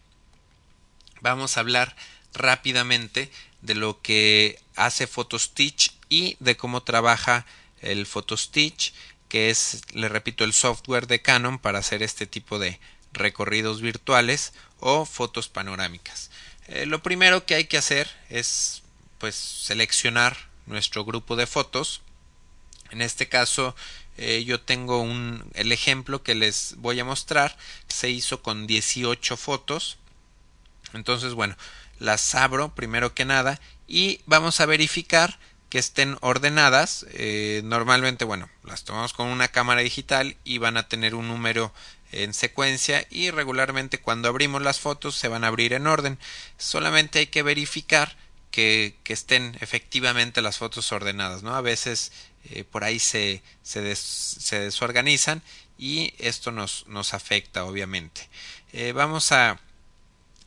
vamos 1.21 1.57
a 1.57 1.61
hablar 1.61 1.95
rápidamente 2.33 3.31
de 3.63 3.75
lo 3.75 4.01
que 4.01 4.59
hace 4.77 5.07
PhotoStitch 5.07 5.93
y 6.11 6.37
de 6.41 6.59
cómo 6.59 6.83
trabaja 6.83 7.47
el 7.81 8.05
PhotoStitch, 8.05 8.93
que 9.31 9.49
es, 9.49 9.83
le 9.95 10.11
repito, 10.11 10.45
el 10.45 10.53
software 10.53 11.07
de 11.07 11.23
Canon 11.23 11.59
para 11.59 11.79
hacer 11.79 12.03
este 12.03 12.27
tipo 12.27 12.59
de 12.59 12.79
recorridos 13.13 13.81
virtuales 13.81 14.53
o 14.81 15.07
fotos 15.07 15.49
panorámicas. 15.49 16.31
Eh, 16.67 16.85
lo 16.85 17.03
primero 17.03 17.47
que 17.47 17.55
hay 17.55 17.65
que 17.65 17.79
hacer 17.79 18.11
es 18.29 18.83
pues 19.19 19.35
seleccionar 19.35 20.37
nuestro 20.67 21.05
grupo 21.05 21.37
de 21.37 21.47
fotos 21.47 22.01
En 22.91 23.03
este 23.03 23.29
caso 23.29 23.75
eh, 24.17 24.45
yo 24.45 24.61
tengo 24.61 25.01
un, 25.01 25.45
el 25.55 25.73
ejemplo 25.73 26.23
que 26.23 26.35
les 26.35 26.75
voy 26.79 27.01
a 27.01 27.05
mostrar 27.05 27.57
se 27.89 28.11
hizo 28.11 28.43
con 28.43 28.67
18 28.67 29.37
fotos. 29.37 29.99
Entonces, 30.93 31.35
bueno, 31.35 31.57
las 31.99 32.35
abro 32.35 32.75
primero 32.75 33.15
que 33.15 33.25
nada 33.25 33.61
y 33.87 34.21
vamos 34.27 34.61
a 34.61 34.67
verificar 34.67 35.39
que 35.71 35.79
estén 35.79 36.19
ordenadas. 36.21 37.07
Eh, 37.13 37.63
normalmente, 37.65 38.25
bueno, 38.25 38.51
las 38.65 38.85
tomamos 38.85 39.15
con 39.15 39.29
una 39.29 39.49
cámara 39.49 39.81
digital 39.81 40.37
y 40.45 40.59
van 40.59 40.77
a 40.77 40.89
tener 40.89 41.15
un 41.15 41.29
número 41.29 41.73
en 42.13 42.35
secuencia 42.35 43.07
y 43.09 43.31
regularmente 43.31 43.99
cuando 43.99 44.29
abrimos 44.29 44.63
las 44.63 44.81
fotos 44.81 45.15
se 45.15 45.29
van 45.29 45.45
a 45.45 45.47
abrir 45.47 45.73
en 45.73 45.87
orden. 45.87 46.19
Solamente 46.59 47.21
hay 47.21 47.29
que 47.29 47.45
verificar 47.45 48.17
que, 48.51 48.97
estén 49.07 49.57
efectivamente 49.61 50.43
las 50.43 50.59
fotos 50.59 50.91
ordenadas, 50.91 51.45
¿no? 51.45 51.55
A 51.55 51.61
veces 51.61 52.11
eh, 52.51 52.65
por 52.65 52.83
ahí 52.83 52.99
se, 52.99 53.43
se, 53.63 53.81
desorganizan 53.81 55.41
y 55.79 56.15
esto 56.19 56.51
nos, 56.51 56.85
nos 56.89 57.15
afecta 57.15 57.65
obviamente. 57.65 58.29
Eh, 58.73 58.91
vamos 58.93 59.31
a, 59.31 59.61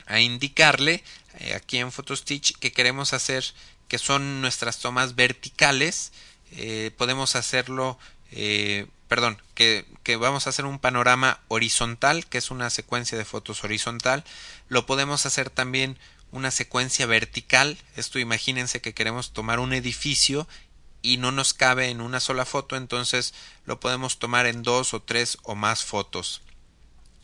a 0.06 0.20
indicarle 0.20 1.02
aquí 1.56 1.78
en 1.78 1.90
PhotoStitch 1.90 2.58
que 2.58 2.72
queremos 2.72 3.12
hacer 3.12 3.44
que 3.88 3.98
son 3.98 4.40
nuestras 4.40 4.78
tomas 4.78 5.14
verticales. 5.14 6.12
Eh, 6.52 6.90
podemos 6.96 7.36
hacerlo, 7.36 7.98
eh, 8.30 8.86
perdón, 9.08 9.40
que, 9.54 9.84
que, 10.02 10.16
vamos 10.16 10.46
a 10.46 10.50
hacer 10.50 10.64
un 10.64 10.78
panorama 10.78 11.40
horizontal, 11.48 12.26
que 12.26 12.38
es 12.38 12.50
una 12.50 12.70
secuencia 12.70 13.18
de 13.18 13.24
fotos 13.24 13.64
horizontal. 13.64 14.24
Lo 14.68 14.86
podemos 14.86 15.26
hacer 15.26 15.50
también 15.50 15.98
una 16.30 16.50
secuencia 16.50 17.06
vertical. 17.06 17.78
Esto 17.96 18.18
imagínense 18.18 18.80
que 18.80 18.94
queremos 18.94 19.32
tomar 19.32 19.60
un 19.60 19.72
edificio 19.72 20.48
y 21.02 21.18
no 21.18 21.32
nos 21.32 21.54
cabe 21.54 21.90
en 21.90 22.00
una 22.00 22.18
sola 22.18 22.46
foto, 22.46 22.76
entonces 22.76 23.34
lo 23.66 23.78
podemos 23.78 24.18
tomar 24.18 24.46
en 24.46 24.62
dos 24.62 24.94
o 24.94 25.02
tres 25.02 25.36
o 25.42 25.54
más 25.54 25.84
fotos 25.84 26.40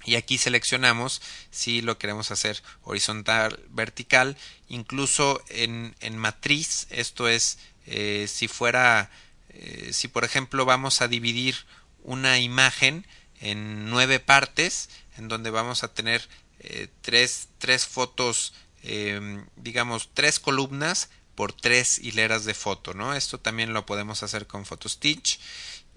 y 0.04 0.14
aquí 0.14 0.38
seleccionamos 0.38 1.20
si 1.50 1.82
lo 1.82 1.98
queremos 1.98 2.30
hacer 2.30 2.62
horizontal, 2.82 3.60
vertical, 3.70 4.36
incluso 4.68 5.42
en, 5.48 5.94
en 6.00 6.16
matriz, 6.16 6.86
esto 6.90 7.28
es 7.28 7.58
eh, 7.86 8.26
si 8.28 8.48
fuera, 8.48 9.10
eh, 9.50 9.90
si 9.92 10.08
por 10.08 10.24
ejemplo 10.24 10.64
vamos 10.64 11.02
a 11.02 11.08
dividir 11.08 11.56
una 12.02 12.38
imagen 12.38 13.06
en 13.40 13.90
nueve 13.90 14.20
partes, 14.20 14.88
en 15.16 15.28
donde 15.28 15.50
vamos 15.50 15.82
a 15.82 15.92
tener 15.92 16.28
eh, 16.60 16.88
tres, 17.02 17.48
tres 17.58 17.86
fotos, 17.86 18.54
em, 18.82 19.46
digamos, 19.56 20.10
tres 20.14 20.38
columnas 20.38 21.10
por 21.34 21.52
tres 21.52 21.98
hileras 21.98 22.44
de 22.44 22.54
foto, 22.54 22.94
¿no? 22.94 23.14
Esto 23.14 23.38
también 23.38 23.72
lo 23.72 23.86
podemos 23.86 24.22
hacer 24.22 24.46
con 24.46 24.66
PhotoStitch 24.66 25.40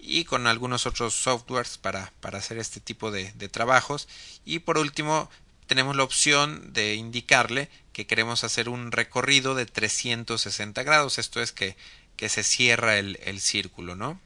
y 0.06 0.24
con 0.24 0.46
algunos 0.46 0.86
otros 0.86 1.14
softwares 1.14 1.78
para, 1.78 2.12
para 2.20 2.38
hacer 2.38 2.58
este 2.58 2.78
tipo 2.78 3.10
de, 3.10 3.32
trabajos. 3.48 4.06
Y 4.44 4.58
por 4.58 4.76
último, 4.76 5.30
tenemos 5.66 5.96
la 5.96 6.04
opción 6.04 6.72
de 6.74 6.94
indicarle 6.94 7.70
que 7.92 8.06
queremos 8.06 8.44
hacer 8.44 8.68
un 8.68 8.92
recorrido 8.92 9.54
de 9.54 9.64
360 9.64 10.82
grados. 10.82 11.18
Esto 11.18 11.40
es 11.40 11.52
que, 11.52 11.76
que 12.16 12.28
se 12.28 12.42
cierra 12.42 12.98
el, 12.98 13.18
el 13.24 13.40
círculo, 13.40 13.96
¿no? 13.96 14.20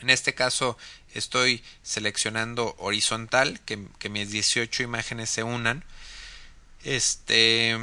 En 0.00 0.10
este 0.10 0.34
caso 0.34 0.78
estoy 1.14 1.62
seleccionando 1.82 2.74
horizontal, 2.78 3.60
que, 3.64 3.86
que 3.98 4.08
mis 4.08 4.30
18 4.30 4.82
imágenes 4.82 5.28
se 5.28 5.42
unan. 5.42 5.84
Este. 6.84 7.76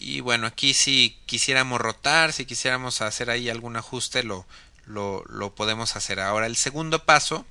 Y 0.00 0.20
bueno, 0.20 0.46
aquí 0.46 0.74
si 0.74 1.18
quisiéramos 1.26 1.80
rotar, 1.80 2.32
si 2.32 2.46
quisiéramos 2.46 3.02
hacer 3.02 3.30
ahí 3.30 3.48
algún 3.50 3.76
ajuste, 3.76 4.22
lo, 4.22 4.46
lo, 4.88 5.54
podemos 5.54 5.96
hacer. 5.96 6.20
Ahora 6.20 6.46
el 6.46 6.56
segundo 6.56 7.04
paso 7.04 7.46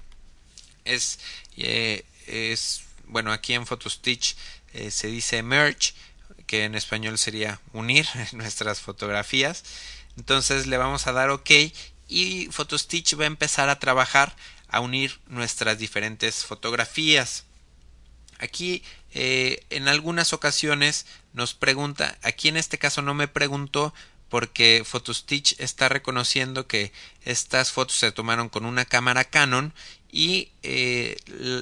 es, 0.86 1.20
eh, 1.56 2.06
es 2.26 2.84
bueno, 3.06 3.32
aquí 3.32 3.54
en 3.54 3.66
PhotoStitch 3.66 4.36
eh, 4.74 4.92
se 4.92 5.08
dice 5.08 5.44
merge, 5.44 5.94
que 6.46 6.64
en 6.64 6.76
español 6.76 7.18
sería 7.18 7.60
unir 7.74 8.08
nuestras 8.34 8.82
fotografías. 8.82 9.64
Entonces 10.18 10.68
le 10.68 10.78
vamos 10.78 11.08
a 11.08 11.14
dar 11.14 11.30
OK 11.30 11.52
y 12.08 12.48
PhotoStitch 12.50 13.20
va 13.20 13.26
a 13.26 13.28
empezar 13.28 13.70
a 13.70 13.80
trabajar 13.80 14.36
a 14.68 14.80
unir 14.80 15.20
nuestras 15.28 15.78
diferentes 15.78 16.44
fotografías. 16.44 17.46
Aquí 18.40 18.84
eh, 19.14 19.66
en 19.70 19.88
algunas 19.88 20.34
ocasiones 20.34 21.06
nos 21.34 21.54
pregunta, 21.54 22.18
aquí 22.24 22.50
en 22.50 22.58
este 22.58 22.78
caso 22.78 23.02
no 23.02 23.14
me 23.14 23.28
preguntó, 23.28 23.94
porque 24.30 24.84
PhotoStitch 24.90 25.56
está 25.60 25.90
reconociendo 25.90 26.68
que 26.68 26.92
estas 27.24 27.72
fotos 27.72 27.98
se 27.98 28.12
tomaron 28.12 28.50
con 28.50 28.66
una 28.66 28.86
cámara 28.86 29.24
Canon 29.24 29.74
y 30.12 30.50
eh, 30.64 31.18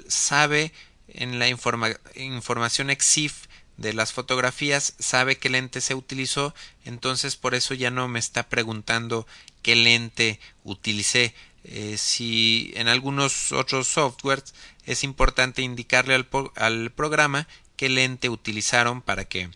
sabe 0.08 0.72
en 1.08 1.40
la 1.40 1.48
informa 1.48 1.90
información 2.16 2.90
EXIF 2.90 3.46
de 3.78 3.94
las 3.94 4.14
fotografías 4.14 4.94
sabe 5.00 5.38
qué 5.38 5.50
lente 5.50 5.82
se 5.82 5.96
utilizó 5.96 6.56
entonces 6.86 7.36
por 7.36 7.56
eso 7.56 7.74
ya 7.74 7.92
no 7.92 8.08
me 8.08 8.20
está 8.20 8.48
preguntando 8.50 9.28
qué 9.66 9.76
lente 9.76 10.40
utilicé. 10.64 11.34
Eh, 11.64 11.98
si 11.98 12.72
en 12.76 12.88
algunos 12.88 13.52
otros 13.52 13.88
softwares 13.88 14.54
es 14.86 15.04
importante 15.04 15.64
indicarle 15.64 16.14
al, 16.14 16.28
al 16.56 16.92
programa 16.92 17.48
qué 17.76 17.90
lente 17.90 18.30
utilizaron 18.30 19.02
para 19.02 19.26
que 19.26 19.50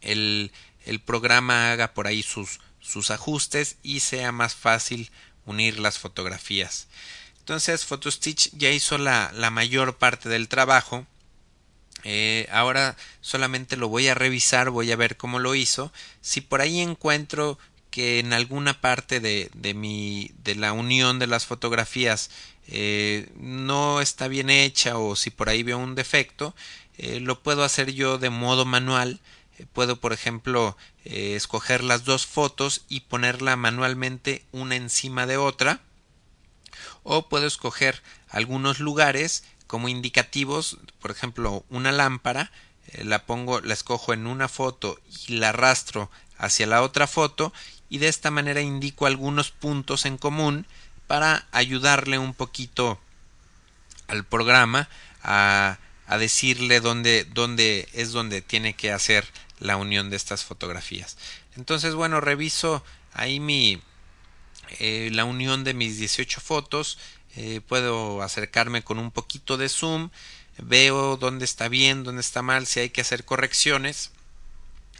el 0.00 0.52
el 0.86 1.00
programa 1.00 1.72
haga 1.72 1.92
por 1.92 2.06
ahí 2.06 2.22
sus, 2.22 2.60
sus 2.80 3.10
ajustes 3.10 3.76
y 3.82 4.00
sea 4.00 4.32
más 4.32 4.54
fácil 4.54 5.10
unir 5.44 5.78
las 5.78 5.98
fotografías. 5.98 6.88
Entonces 7.40 7.84
PhotoStitch 7.84 8.50
ya 8.54 8.70
hizo 8.70 8.98
la, 8.98 9.30
la 9.34 9.50
mayor 9.50 9.98
parte 9.98 10.28
del 10.28 10.48
trabajo. 10.48 11.06
Eh, 12.02 12.48
ahora 12.50 12.96
solamente 13.20 13.76
lo 13.76 13.88
voy 13.88 14.08
a 14.08 14.14
revisar, 14.14 14.70
voy 14.70 14.90
a 14.92 14.96
ver 14.96 15.16
cómo 15.16 15.38
lo 15.38 15.54
hizo. 15.54 15.92
Si 16.20 16.40
por 16.40 16.60
ahí 16.60 16.80
encuentro 16.80 17.58
que 17.90 18.18
en 18.18 18.32
alguna 18.32 18.80
parte 18.80 19.20
de, 19.20 19.50
de, 19.54 19.74
mi, 19.74 20.30
de 20.42 20.54
la 20.54 20.72
unión 20.72 21.18
de 21.18 21.26
las 21.26 21.46
fotografías 21.46 22.30
eh, 22.68 23.28
no 23.36 24.00
está 24.00 24.28
bien 24.28 24.50
hecha 24.50 24.98
o 24.98 25.16
si 25.16 25.30
por 25.30 25.48
ahí 25.48 25.62
veo 25.62 25.78
un 25.78 25.94
defecto, 25.94 26.54
eh, 26.98 27.20
lo 27.20 27.42
puedo 27.42 27.62
hacer 27.62 27.92
yo 27.92 28.18
de 28.18 28.30
modo 28.30 28.64
manual 28.64 29.20
puedo 29.72 29.96
por 29.96 30.12
ejemplo 30.12 30.76
eh, 31.04 31.34
escoger 31.36 31.82
las 31.82 32.04
dos 32.04 32.26
fotos 32.26 32.84
y 32.88 33.00
ponerla 33.00 33.56
manualmente 33.56 34.44
una 34.52 34.76
encima 34.76 35.26
de 35.26 35.36
otra 35.36 35.80
o 37.02 37.28
puedo 37.28 37.46
escoger 37.46 38.02
algunos 38.28 38.80
lugares 38.80 39.44
como 39.66 39.88
indicativos 39.88 40.78
por 41.00 41.10
ejemplo 41.10 41.64
una 41.70 41.92
lámpara 41.92 42.52
eh, 42.88 43.04
la 43.04 43.24
pongo 43.24 43.60
la 43.60 43.74
escojo 43.74 44.12
en 44.12 44.26
una 44.26 44.48
foto 44.48 44.98
y 45.26 45.34
la 45.34 45.50
arrastro 45.50 46.10
hacia 46.38 46.66
la 46.66 46.82
otra 46.82 47.06
foto 47.06 47.52
y 47.88 47.98
de 47.98 48.08
esta 48.08 48.30
manera 48.30 48.60
indico 48.60 49.06
algunos 49.06 49.50
puntos 49.50 50.04
en 50.04 50.18
común 50.18 50.66
para 51.06 51.46
ayudarle 51.52 52.18
un 52.18 52.34
poquito 52.34 53.00
al 54.08 54.24
programa 54.24 54.88
a, 55.22 55.78
a 56.06 56.18
decirle 56.18 56.80
dónde, 56.80 57.24
dónde 57.24 57.88
es 57.92 58.12
donde 58.12 58.42
tiene 58.42 58.74
que 58.74 58.92
hacer 58.92 59.26
la 59.58 59.76
unión 59.76 60.10
de 60.10 60.16
estas 60.16 60.44
fotografías. 60.44 61.16
Entonces, 61.56 61.94
bueno, 61.94 62.20
reviso 62.20 62.84
ahí 63.12 63.40
mi 63.40 63.80
eh, 64.78 65.10
la 65.12 65.24
unión 65.24 65.64
de 65.64 65.74
mis 65.74 65.98
18 65.98 66.40
fotos. 66.40 66.98
Eh, 67.36 67.60
puedo 67.66 68.22
acercarme 68.22 68.82
con 68.82 68.98
un 68.98 69.10
poquito 69.10 69.56
de 69.56 69.68
zoom. 69.68 70.10
Veo 70.58 71.16
dónde 71.16 71.44
está 71.44 71.68
bien, 71.68 72.02
dónde 72.04 72.20
está 72.20 72.42
mal, 72.42 72.66
si 72.66 72.80
hay 72.80 72.90
que 72.90 73.02
hacer 73.02 73.24
correcciones. 73.24 74.12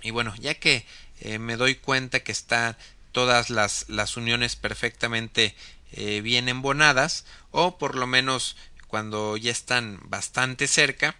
Y 0.02 0.10
bueno, 0.10 0.34
ya 0.36 0.54
que 0.54 0.86
eh, 1.20 1.38
me 1.38 1.56
doy 1.56 1.76
cuenta 1.76 2.20
que 2.20 2.32
están 2.32 2.76
todas 3.12 3.48
las, 3.50 3.88
las 3.88 4.16
uniones 4.16 4.56
perfectamente 4.56 5.54
bien 6.22 6.50
embonadas, 6.50 7.24
o 7.52 7.78
por 7.78 7.94
lo 7.94 8.06
menos 8.06 8.56
cuando 8.86 9.38
ya 9.38 9.50
están 9.50 9.98
bastante 10.02 10.66
cerca, 10.66 11.16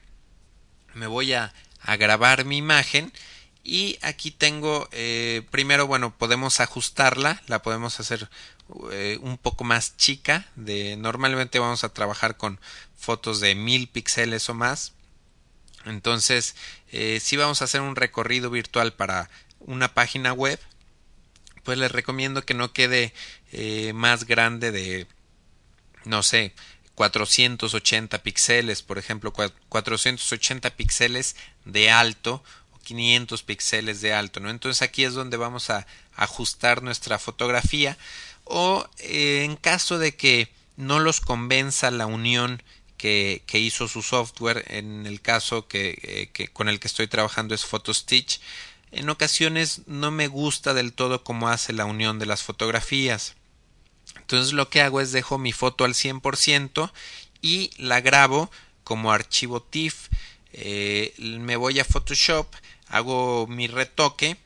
me 0.92 1.06
voy 1.06 1.32
a 1.32 1.54
a 1.86 1.96
grabar 1.96 2.44
mi 2.44 2.58
imagen. 2.58 3.12
Y 3.62 3.98
aquí 4.02 4.30
tengo 4.30 4.88
eh, 4.92 5.42
primero 5.50 5.88
bueno 5.88 6.16
podemos 6.16 6.60
ajustarla 6.60 7.42
la 7.48 7.62
podemos 7.62 7.98
hacer 7.98 8.28
eh, 8.92 9.18
un 9.22 9.38
poco 9.38 9.64
más 9.64 9.96
chica 9.96 10.46
de 10.54 10.96
normalmente 10.96 11.58
vamos 11.58 11.82
a 11.82 11.88
trabajar 11.88 12.36
con 12.36 12.60
fotos 12.96 13.40
de 13.40 13.56
mil 13.56 13.88
píxeles 13.88 14.48
o 14.50 14.54
más. 14.54 14.92
Entonces 15.84 16.54
eh, 16.92 17.18
si 17.20 17.36
vamos 17.36 17.60
a 17.60 17.64
hacer 17.64 17.80
un 17.80 17.96
recorrido 17.96 18.50
virtual 18.50 18.92
para 18.92 19.30
una 19.58 19.94
página 19.94 20.32
web. 20.32 20.60
Pues 21.64 21.78
les 21.78 21.90
recomiendo 21.90 22.44
que 22.44 22.54
no 22.54 22.72
quede 22.72 23.12
más 23.92 24.24
grande 24.24 24.70
de 24.70 25.08
no 26.04 26.22
sé 26.22 26.54
480 26.96 28.22
píxeles, 28.22 28.82
por 28.82 28.98
ejemplo, 28.98 29.32
480 29.32 30.70
píxeles 30.70 31.36
de 31.64 31.90
alto 31.90 32.42
o 32.72 32.78
500 32.80 33.42
píxeles 33.42 34.00
de 34.00 34.14
alto, 34.14 34.40
¿no? 34.40 34.50
Entonces 34.50 34.82
aquí 34.82 35.04
es 35.04 35.12
donde 35.12 35.36
vamos 35.36 35.70
a 35.70 35.86
ajustar 36.16 36.82
nuestra 36.82 37.18
fotografía 37.18 37.96
o 38.44 38.88
eh, 38.98 39.42
en 39.44 39.56
caso 39.56 39.98
de 39.98 40.16
que 40.16 40.48
no 40.76 40.98
los 40.98 41.20
convenza 41.20 41.90
la 41.90 42.06
unión 42.06 42.62
que, 42.96 43.42
hizo 43.52 43.88
su 43.88 44.02
software 44.02 44.64
en 44.68 45.06
el 45.06 45.20
caso 45.20 45.68
que, 45.68 45.98
eh, 46.02 46.30
que, 46.32 46.48
con 46.48 46.68
el 46.68 46.80
que 46.80 46.88
estoy 46.88 47.08
trabajando 47.08 47.54
es 47.54 47.64
PhotoStitch 47.64 48.40
en 48.90 49.10
ocasiones 49.10 49.82
no 49.86 50.10
me 50.10 50.28
gusta 50.28 50.72
del 50.72 50.92
todo 50.92 51.22
cómo 51.22 51.48
hace 51.48 51.72
la 51.72 51.84
unión 51.84 52.18
de 52.18 52.26
las 52.26 52.42
fotografías 52.42 53.36
entonces 54.26 54.54
lo 54.54 54.68
que 54.68 54.82
hago 54.82 55.00
es 55.00 55.12
dejo 55.12 55.38
mi 55.38 55.52
foto 55.52 55.84
al 55.84 55.94
100% 55.94 56.90
y 57.42 57.70
la 57.78 58.00
grabo 58.00 58.50
como 58.82 59.12
archivo 59.12 59.62
TIFF. 59.62 60.08
Eh, 60.52 61.14
me 61.18 61.54
voy 61.54 61.78
a 61.78 61.84
Photoshop 61.84 62.52
hago 62.88 63.46
mi 63.46 63.68
retoque 63.68 64.36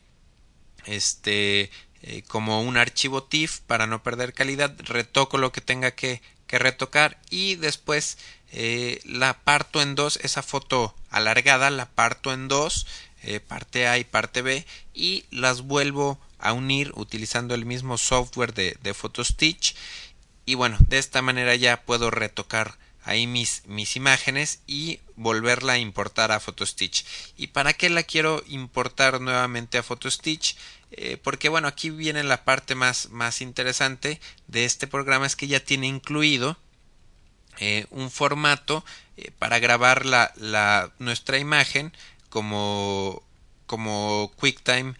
este 0.85 1.71
eh, 2.03 2.23
como 2.29 2.61
un 2.61 2.77
archivo 2.77 3.23
TIFF 3.23 3.61
para 3.61 3.87
no 3.87 4.03
perder 4.03 4.35
calidad. 4.35 4.75
Retoco 4.81 5.39
lo 5.39 5.51
que 5.51 5.63
tenga 5.63 5.93
que, 5.93 6.21
que 6.47 6.59
retocar 6.59 7.19
y 7.31 7.55
después 7.55 8.19
eh, 8.53 9.01
la 9.07 9.41
parto 9.41 9.81
en 9.81 9.95
dos 9.95 10.19
esa 10.23 10.43
foto 10.43 10.95
alargada 11.09 11.71
la 11.71 11.89
parto 11.89 12.35
en 12.35 12.49
dos 12.49 12.87
parte 13.49 13.87
A 13.87 13.99
y 13.99 14.05
parte 14.05 14.43
B 14.43 14.67
y 14.93 15.25
las 15.31 15.63
vuelvo 15.63 16.19
a 16.41 16.53
unir 16.53 16.93
utilizando 16.95 17.55
el 17.55 17.67
mismo 17.67 17.99
software 17.99 18.55
de, 18.55 18.77
de 18.83 18.95
PhotoStitch 18.95 19.75
y 20.47 20.55
bueno 20.55 20.77
de 20.81 20.99
esta 20.99 21.23
manera 21.23 21.55
ya 21.55 21.83
puedo 21.83 22.11
retocar 22.11 22.79
ahí 23.05 23.27
mis, 23.27 23.63
mis 23.67 23.97
imágenes 23.97 24.61
y 24.67 25.01
volverla 25.17 25.75
a 25.75 25.79
importar 25.79 26.33
a 26.33 26.41
PhotoStitch. 26.41 27.05
¿Y 27.37 27.49
para 27.49 27.73
qué 27.73 27.91
la 27.91 28.03
quiero 28.03 28.43
importar 28.47 29.21
nuevamente 29.21 29.79
a 29.79 29.83
PhotoStitch? 29.83 30.57
Eh, 30.93 31.19
porque 31.23 31.49
bueno, 31.49 31.69
aquí 31.69 31.91
viene 31.91 32.23
la 32.25 32.45
parte 32.45 32.75
más, 32.75 33.11
más 33.11 33.41
interesante 33.41 34.21
de 34.49 34.65
este 34.65 34.87
programa, 34.87 35.27
es 35.27 35.37
que 35.37 35.47
ya 35.47 35.61
tiene 35.61 35.87
incluido 35.87 36.57
eh, 37.59 37.87
un 37.91 38.11
formato 38.11 38.85
eh, 39.17 39.31
para 39.39 39.59
grabar 39.59 40.07
la, 40.07 40.33
la, 40.37 40.93
nuestra 40.99 41.39
imagen 41.39 41.93
como, 42.29 43.23
como 43.67 44.33
QuickTime 44.37 44.95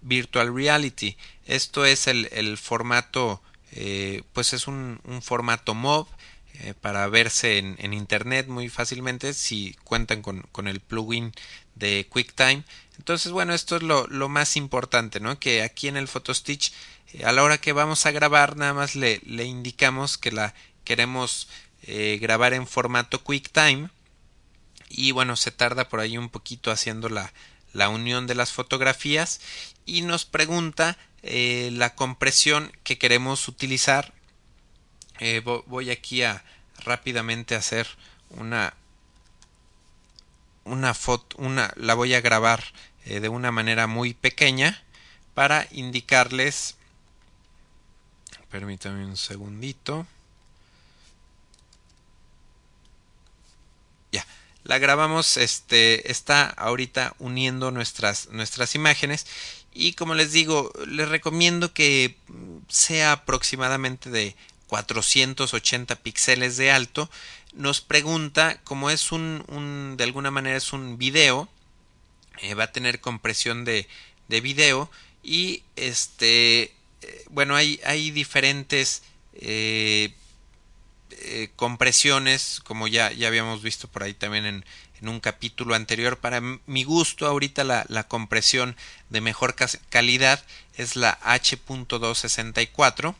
Virtual 0.00 0.54
Reality. 0.54 1.16
Esto 1.46 1.84
es 1.84 2.06
el, 2.06 2.58
formato, 2.58 3.42
pues 4.32 4.52
es 4.52 4.66
un, 4.66 5.00
formato 5.22 5.74
MOV 5.74 6.06
eh, 6.60 6.74
para 6.74 7.08
verse 7.08 7.58
en, 7.58 7.92
internet 7.94 8.46
muy 8.46 8.68
fácilmente 8.68 9.32
si 9.32 9.74
cuentan 9.84 10.20
con, 10.20 10.68
el 10.68 10.80
plugin 10.80 11.32
de 11.74 12.06
QuickTime. 12.10 12.62
Entonces, 12.98 13.32
bueno, 13.32 13.54
esto 13.54 13.76
es 13.76 13.82
lo, 13.82 14.28
más 14.28 14.56
importante, 14.56 15.18
¿no? 15.18 15.38
Que 15.38 15.62
aquí 15.62 15.88
en 15.88 15.96
el 15.96 16.08
PhotoStitch, 16.08 16.72
eh, 17.14 17.24
a 17.24 17.32
la 17.32 17.42
hora 17.42 17.58
que 17.58 17.72
vamos 17.72 18.04
a 18.04 18.10
grabar, 18.10 18.56
nada 18.56 18.74
más 18.74 18.94
le, 18.94 19.20
le 19.24 19.44
indicamos 19.44 20.18
que 20.18 20.30
la 20.30 20.54
queremos 20.84 21.48
eh, 21.84 22.18
grabar 22.20 22.52
en 22.52 22.66
formato 22.66 23.24
QuickTime. 23.24 23.88
Y 24.90 25.12
bueno, 25.12 25.36
se 25.36 25.52
tarda 25.52 25.88
por 25.88 26.00
ahí 26.00 26.18
un 26.18 26.28
poquito 26.28 26.70
haciendo 26.70 27.08
la, 27.08 27.32
la 27.72 27.88
unión 27.88 28.26
de 28.26 28.34
las 28.34 28.52
fotografías 28.52 29.40
y 29.86 30.02
nos 30.02 30.24
pregunta 30.24 30.96
eh, 31.22 31.70
la 31.72 31.94
compresión 31.94 32.72
que 32.84 32.98
queremos 32.98 33.48
utilizar. 33.48 34.12
Eh, 35.20 35.40
voy 35.66 35.90
aquí 35.90 36.22
a 36.22 36.44
rápidamente 36.84 37.54
hacer 37.54 37.86
una 38.30 38.74
una 40.64 40.94
foto 40.94 41.36
una 41.38 41.72
la 41.76 41.94
voy 41.94 42.14
a 42.14 42.20
grabar 42.20 42.62
eh, 43.04 43.20
de 43.20 43.28
una 43.28 43.50
manera 43.50 43.86
muy 43.86 44.14
pequeña 44.14 44.82
para 45.34 45.66
indicarles 45.70 46.76
permítame 48.50 49.06
un 49.06 49.16
segundito. 49.16 50.06
Ya 54.12 54.26
la 54.64 54.78
grabamos 54.78 55.36
este 55.36 56.10
está 56.10 56.48
ahorita 56.48 57.14
uniendo 57.18 57.70
nuestras 57.70 58.28
nuestras 58.30 58.74
imágenes. 58.74 59.26
Y 59.74 59.94
como 59.94 60.14
les 60.14 60.32
digo 60.32 60.72
les 60.86 61.08
recomiendo 61.08 61.72
que 61.72 62.16
sea 62.68 63.12
aproximadamente 63.12 64.10
de 64.10 64.36
480 64.68 65.96
píxeles 65.96 66.56
de 66.56 66.70
alto, 66.70 67.10
nos 67.52 67.80
pregunta, 67.82 68.58
como 68.64 68.90
es 68.90 69.12
un, 69.12 69.94
de 69.98 70.04
alguna 70.04 70.30
manera 70.30 70.56
es 70.56 70.72
un 70.72 70.96
video, 70.96 71.48
eh, 72.40 72.54
va 72.54 72.64
a 72.64 72.72
tener 72.72 73.00
compresión 73.00 73.64
de, 73.64 73.86
de 74.28 74.40
video. 74.40 74.90
Y 75.22 75.62
este, 75.76 76.62
eh, 77.02 77.24
bueno, 77.28 77.54
hay, 77.54 77.80
hay 77.84 78.10
diferentes 78.10 79.02
eh, 79.34 80.14
eh, 81.20 81.50
compresiones, 81.56 82.60
como 82.64 82.88
ya, 82.88 83.12
ya 83.12 83.28
habíamos 83.28 83.62
visto 83.62 83.88
por 83.88 84.02
ahí 84.02 84.14
también 84.14 84.46
en, 84.46 84.64
en 85.00 85.08
un 85.08 85.20
capítulo 85.20 85.74
anterior. 85.74 86.18
Para 86.18 86.40
mi 86.40 86.84
gusto, 86.84 87.26
ahorita 87.26 87.64
la, 87.64 87.84
la 87.88 88.08
compresión 88.08 88.76
de 89.10 89.20
mejor 89.20 89.54
calidad 89.90 90.44
es 90.76 90.96
la 90.96 91.18
H.264 91.22 93.14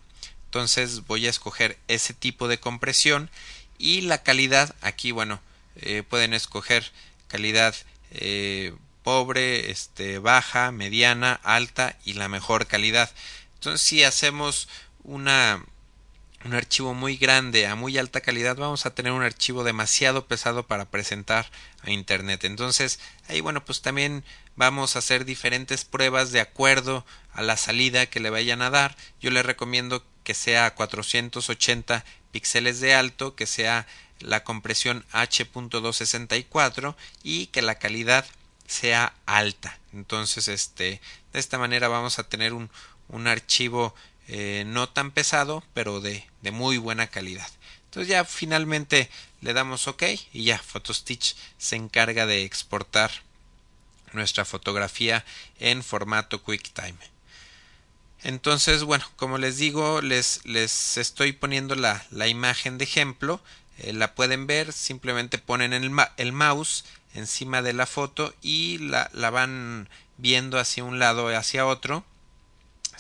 entonces 0.53 1.07
voy 1.07 1.27
a 1.27 1.31
escoger 1.31 1.79
ese 1.89 2.13
tipo 2.13 2.47
de 2.47 2.61
compresión 2.61 3.31
y 3.79 4.03
la 4.03 4.23
calidad 4.23 4.77
aquí 4.83 5.11
bueno 5.11 5.41
eh, 5.77 6.03
pueden 6.07 6.35
escoger 6.35 6.93
calidad 7.27 7.75
eh, 8.11 8.75
pobre 9.03 9.71
este 9.71 10.19
baja 10.19 10.71
mediana 10.71 11.41
alta 11.43 11.97
y 12.05 12.13
la 12.13 12.29
mejor 12.29 12.67
calidad 12.67 13.11
entonces 13.55 13.81
si 13.81 14.05
hacemos 14.05 14.69
una 15.05 15.65
un 16.45 16.55
archivo 16.55 16.95
muy 16.95 17.17
grande 17.17 17.67
a 17.67 17.75
muy 17.75 17.99
alta 17.99 18.21
calidad 18.21 18.57
vamos 18.57 18.87
a 18.87 18.95
tener 18.95 19.13
un 19.13 19.23
archivo 19.23 19.65
demasiado 19.65 20.27
pesado 20.27 20.67
para 20.67 20.87
presentar 20.87 21.51
a 21.83 21.91
internet 21.91 22.45
entonces 22.45 23.01
ahí 23.29 23.41
bueno 23.41 23.65
pues 23.65 23.83
también 23.83 24.25
vamos 24.57 24.97
a 24.97 25.01
hacer 25.01 25.25
diferentes 25.25 25.85
pruebas 25.85 26.33
de 26.33 26.41
acuerdo 26.41 27.07
a 27.33 27.43
la 27.43 27.57
salida 27.57 28.07
que 28.07 28.21
le 28.21 28.31
vayan 28.31 28.63
a 28.63 28.71
dar 28.71 28.97
yo 29.21 29.31
le 29.31 29.43
recomiendo 29.43 30.05
que 30.23 30.35
sea 30.35 30.67
a 30.67 30.75
480 30.75 32.05
píxeles 32.31 32.81
de 32.81 32.95
alto, 32.95 33.35
que 33.35 33.47
sea 33.47 33.87
la 34.21 34.45
compresión 34.45 35.05
H.264 35.13 36.97
y 37.23 37.47
que 37.47 37.63
la 37.63 37.77
calidad 37.77 38.25
sea 38.67 39.15
alta. 39.27 39.79
Entonces, 39.93 40.49
este, 40.49 41.01
de 41.33 41.41
esta 41.41 41.59
manera 41.59 41.89
vamos 41.89 42.19
a 42.19 42.29
tener 42.29 42.53
un, 42.53 42.71
un 43.09 43.27
archivo 43.27 43.95
eh, 44.35 44.65
no 44.67 44.89
tan 44.89 45.11
pesado, 45.11 45.63
pero 45.75 46.01
de, 46.01 46.27
de 46.41 46.51
muy 46.53 46.79
buena 46.79 47.09
calidad. 47.09 47.47
Entonces 47.85 48.09
ya 48.09 48.25
finalmente 48.25 49.11
le 49.43 49.53
damos 49.53 49.87
OK 49.89 50.05
y 50.33 50.45
ya 50.45 50.57
PhotoStitch 50.57 51.37
se 51.59 51.77
encarga 51.77 52.25
de 52.25 52.43
exportar 52.43 53.11
nuestra 54.15 54.47
fotografía 54.47 55.23
en 55.61 55.83
formato 55.83 56.43
QuickTime. 56.43 56.97
Entonces, 58.23 58.85
bueno, 58.85 59.05
como 59.17 59.37
les 59.37 59.59
digo, 59.59 60.01
les, 60.01 60.41
les 60.47 60.97
estoy 60.97 61.33
poniendo 61.33 61.75
la, 61.75 62.03
la 62.11 62.27
imagen 62.27 62.79
de 62.79 62.85
ejemplo. 62.85 63.43
Eh, 63.79 63.93
la 63.93 64.15
pueden 64.15 64.47
ver, 64.47 64.73
simplemente 64.73 65.37
ponen 65.37 65.75
el, 65.75 65.93
el, 66.17 66.33
mouse 66.33 66.87
encima 67.13 67.61
de 67.61 67.75
la 67.75 67.85
foto 67.85 68.35
y 68.41 68.79
la, 68.79 69.11
la 69.13 69.29
van 69.29 69.91
viendo 70.17 70.59
hacia 70.59 70.85
un 70.85 70.99
lado 70.99 71.27
o 71.27 71.37
hacia 71.37 71.67
otro. 71.67 72.05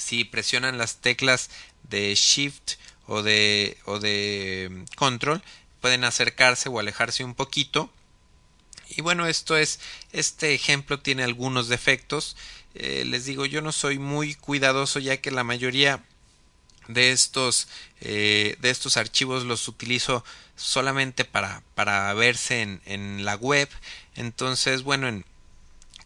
Si 0.03 0.25
presionan 0.25 0.79
las 0.79 0.97
teclas 0.97 1.51
de 1.85 2.15
Shift 2.15 2.73
o 3.07 3.23
de, 3.23 3.79
o 3.85 3.99
de 3.99 4.69
mm, 4.71 4.85
Control, 4.97 5.43
pueden 5.81 6.05
acercarse 6.05 6.69
o 6.69 6.79
alejarse 6.79 7.25
un 7.25 7.35
poquito. 7.35 7.91
Y 8.89 9.01
bueno, 9.01 9.27
esto 9.27 9.57
es, 9.57 9.81
este 10.13 10.55
ejemplo 10.55 11.01
tiene 11.01 11.25
algunos 11.25 11.69
defectos 11.69 12.37
eh, 12.75 13.05
les 13.07 13.25
digo, 13.25 13.45
yo 13.47 13.61
no 13.61 13.73
soy 13.73 13.99
muy 13.99 14.35
cuidadoso 14.35 14.99
ya 14.99 15.19
que 15.19 15.31
la 15.31 15.45
mayoría 15.45 16.03
de 16.89 17.13
estos, 17.13 17.69
eh, 18.01 18.57
de 18.61 18.71
estos 18.71 18.97
archivos 18.97 19.45
los 19.45 19.69
utilizo 19.69 20.25
solamente 20.57 21.25
para, 21.25 21.63
para 21.75 22.13
verse 22.15 22.63
en, 22.63 22.81
en 22.87 23.25
la 23.25 23.35
web. 23.37 23.69
Entonces, 24.15 24.83
bueno, 24.83 25.09
en, 25.09 25.25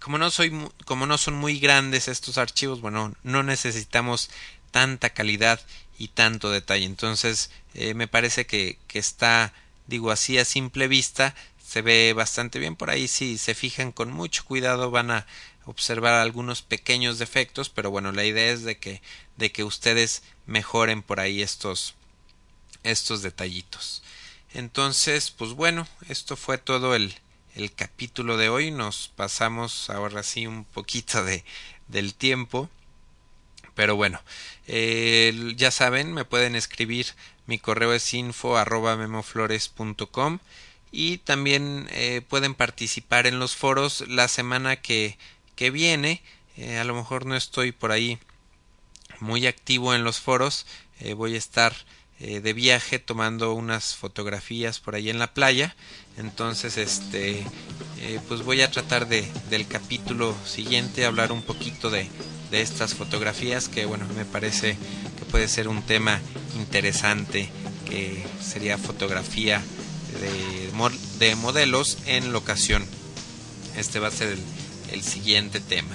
como 0.06 0.18
no 0.18 0.30
soy 0.30 0.52
como 0.84 1.04
no 1.06 1.18
son 1.18 1.34
muy 1.34 1.58
grandes 1.58 2.06
estos 2.06 2.38
archivos, 2.38 2.80
bueno, 2.80 3.12
no 3.24 3.42
necesitamos 3.42 4.30
tanta 4.70 5.10
calidad 5.10 5.60
y 5.98 6.06
tanto 6.06 6.48
detalle. 6.48 6.84
Entonces, 6.84 7.50
eh, 7.74 7.92
me 7.92 8.06
parece 8.06 8.46
que, 8.46 8.78
que 8.86 9.00
está, 9.00 9.52
digo 9.88 10.12
así 10.12 10.38
a 10.38 10.44
simple 10.44 10.86
vista, 10.86 11.34
se 11.60 11.82
ve 11.82 12.12
bastante 12.12 12.60
bien 12.60 12.76
por 12.76 12.88
ahí 12.88 13.08
si 13.08 13.36
se 13.36 13.56
fijan 13.56 13.90
con 13.90 14.12
mucho 14.12 14.44
cuidado 14.44 14.92
van 14.92 15.10
a 15.10 15.26
observar 15.64 16.14
algunos 16.14 16.62
pequeños 16.62 17.18
defectos, 17.18 17.68
pero 17.68 17.90
bueno, 17.90 18.12
la 18.12 18.24
idea 18.24 18.52
es 18.52 18.62
de 18.62 18.78
que, 18.78 19.02
de 19.36 19.50
que 19.50 19.64
ustedes 19.64 20.22
mejoren 20.46 21.02
por 21.02 21.18
ahí 21.18 21.42
estos, 21.42 21.96
estos 22.84 23.22
detallitos. 23.22 24.04
Entonces, 24.54 25.32
pues 25.32 25.50
bueno, 25.54 25.88
esto 26.08 26.36
fue 26.36 26.58
todo 26.58 26.94
el, 26.94 27.16
el 27.56 27.72
capítulo 27.72 28.36
de 28.36 28.48
hoy. 28.48 28.70
Nos 28.70 29.08
pasamos 29.08 29.90
ahora 29.90 30.22
sí 30.22 30.46
un 30.46 30.64
poquito 30.64 31.24
de, 31.24 31.44
del 31.88 32.14
tiempo. 32.14 32.70
Pero 33.74 33.96
bueno, 33.96 34.22
ya 34.66 35.70
saben, 35.70 36.14
me 36.14 36.24
pueden 36.24 36.54
escribir. 36.56 37.08
Mi 37.46 37.58
correo 37.58 37.92
es 37.92 38.14
info 38.14 38.56
arroba 38.56 38.96
memoflores.com 38.96 40.38
y 40.92 41.18
también 41.18 41.88
eh, 41.90 42.22
pueden 42.26 42.54
participar 42.54 43.26
en 43.26 43.38
los 43.38 43.54
foros 43.54 44.04
la 44.08 44.28
semana 44.28 44.76
que, 44.76 45.18
que 45.54 45.70
viene. 45.70 46.22
Eh, 46.56 46.78
a 46.78 46.84
lo 46.84 46.94
mejor 46.94 47.26
no 47.26 47.36
estoy 47.36 47.72
por 47.72 47.92
ahí 47.92 48.18
muy 49.20 49.46
activo 49.46 49.94
en 49.94 50.04
los 50.04 50.20
foros. 50.20 50.66
Eh, 51.00 51.12
voy 51.12 51.34
a 51.34 51.38
estar 51.38 51.74
eh, 52.18 52.40
de 52.40 52.54
viaje 52.54 52.98
tomando 52.98 53.52
unas 53.52 53.94
fotografías 53.94 54.80
por 54.80 54.94
ahí 54.94 55.10
en 55.10 55.18
la 55.18 55.34
playa. 55.34 55.76
Entonces, 56.16 56.78
este, 56.78 57.44
eh, 58.00 58.20
pues 58.26 58.42
voy 58.42 58.62
a 58.62 58.70
tratar 58.70 59.06
de, 59.06 59.30
del 59.50 59.66
capítulo 59.66 60.34
siguiente 60.46 61.04
hablar 61.04 61.30
un 61.30 61.42
poquito 61.42 61.90
de, 61.90 62.08
de 62.50 62.62
estas 62.62 62.94
fotografías 62.94 63.68
que, 63.68 63.84
bueno, 63.84 64.06
me 64.16 64.24
parece 64.24 64.78
que 65.18 65.24
puede 65.26 65.46
ser 65.46 65.68
un 65.68 65.82
tema 65.82 66.18
interesante 66.56 67.50
que 67.86 68.24
sería 68.42 68.78
fotografía 68.78 69.62
de, 70.20 70.70
de 71.18 71.36
modelos 71.36 71.98
en 72.06 72.32
locación. 72.32 72.82
Este 73.76 73.98
va 73.98 74.08
a 74.08 74.10
ser 74.12 74.28
el, 74.28 74.40
el 74.90 75.02
siguiente 75.02 75.60
tema. 75.60 75.94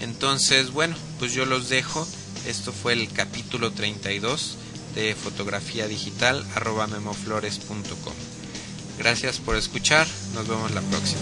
Entonces, 0.00 0.70
bueno, 0.70 0.96
pues 1.18 1.34
yo 1.34 1.44
los 1.44 1.68
dejo. 1.68 2.08
Esto 2.46 2.72
fue 2.72 2.94
el 2.94 3.12
capítulo 3.12 3.72
32 3.72 4.56
de 4.94 5.14
fotografía 5.14 5.86
digital 5.86 6.44
arroba 6.54 6.86
memoflores.com. 6.86 8.14
Gracias 8.98 9.38
por 9.38 9.56
escuchar, 9.56 10.06
nos 10.34 10.48
vemos 10.48 10.70
la 10.72 10.80
próxima. 10.82 11.20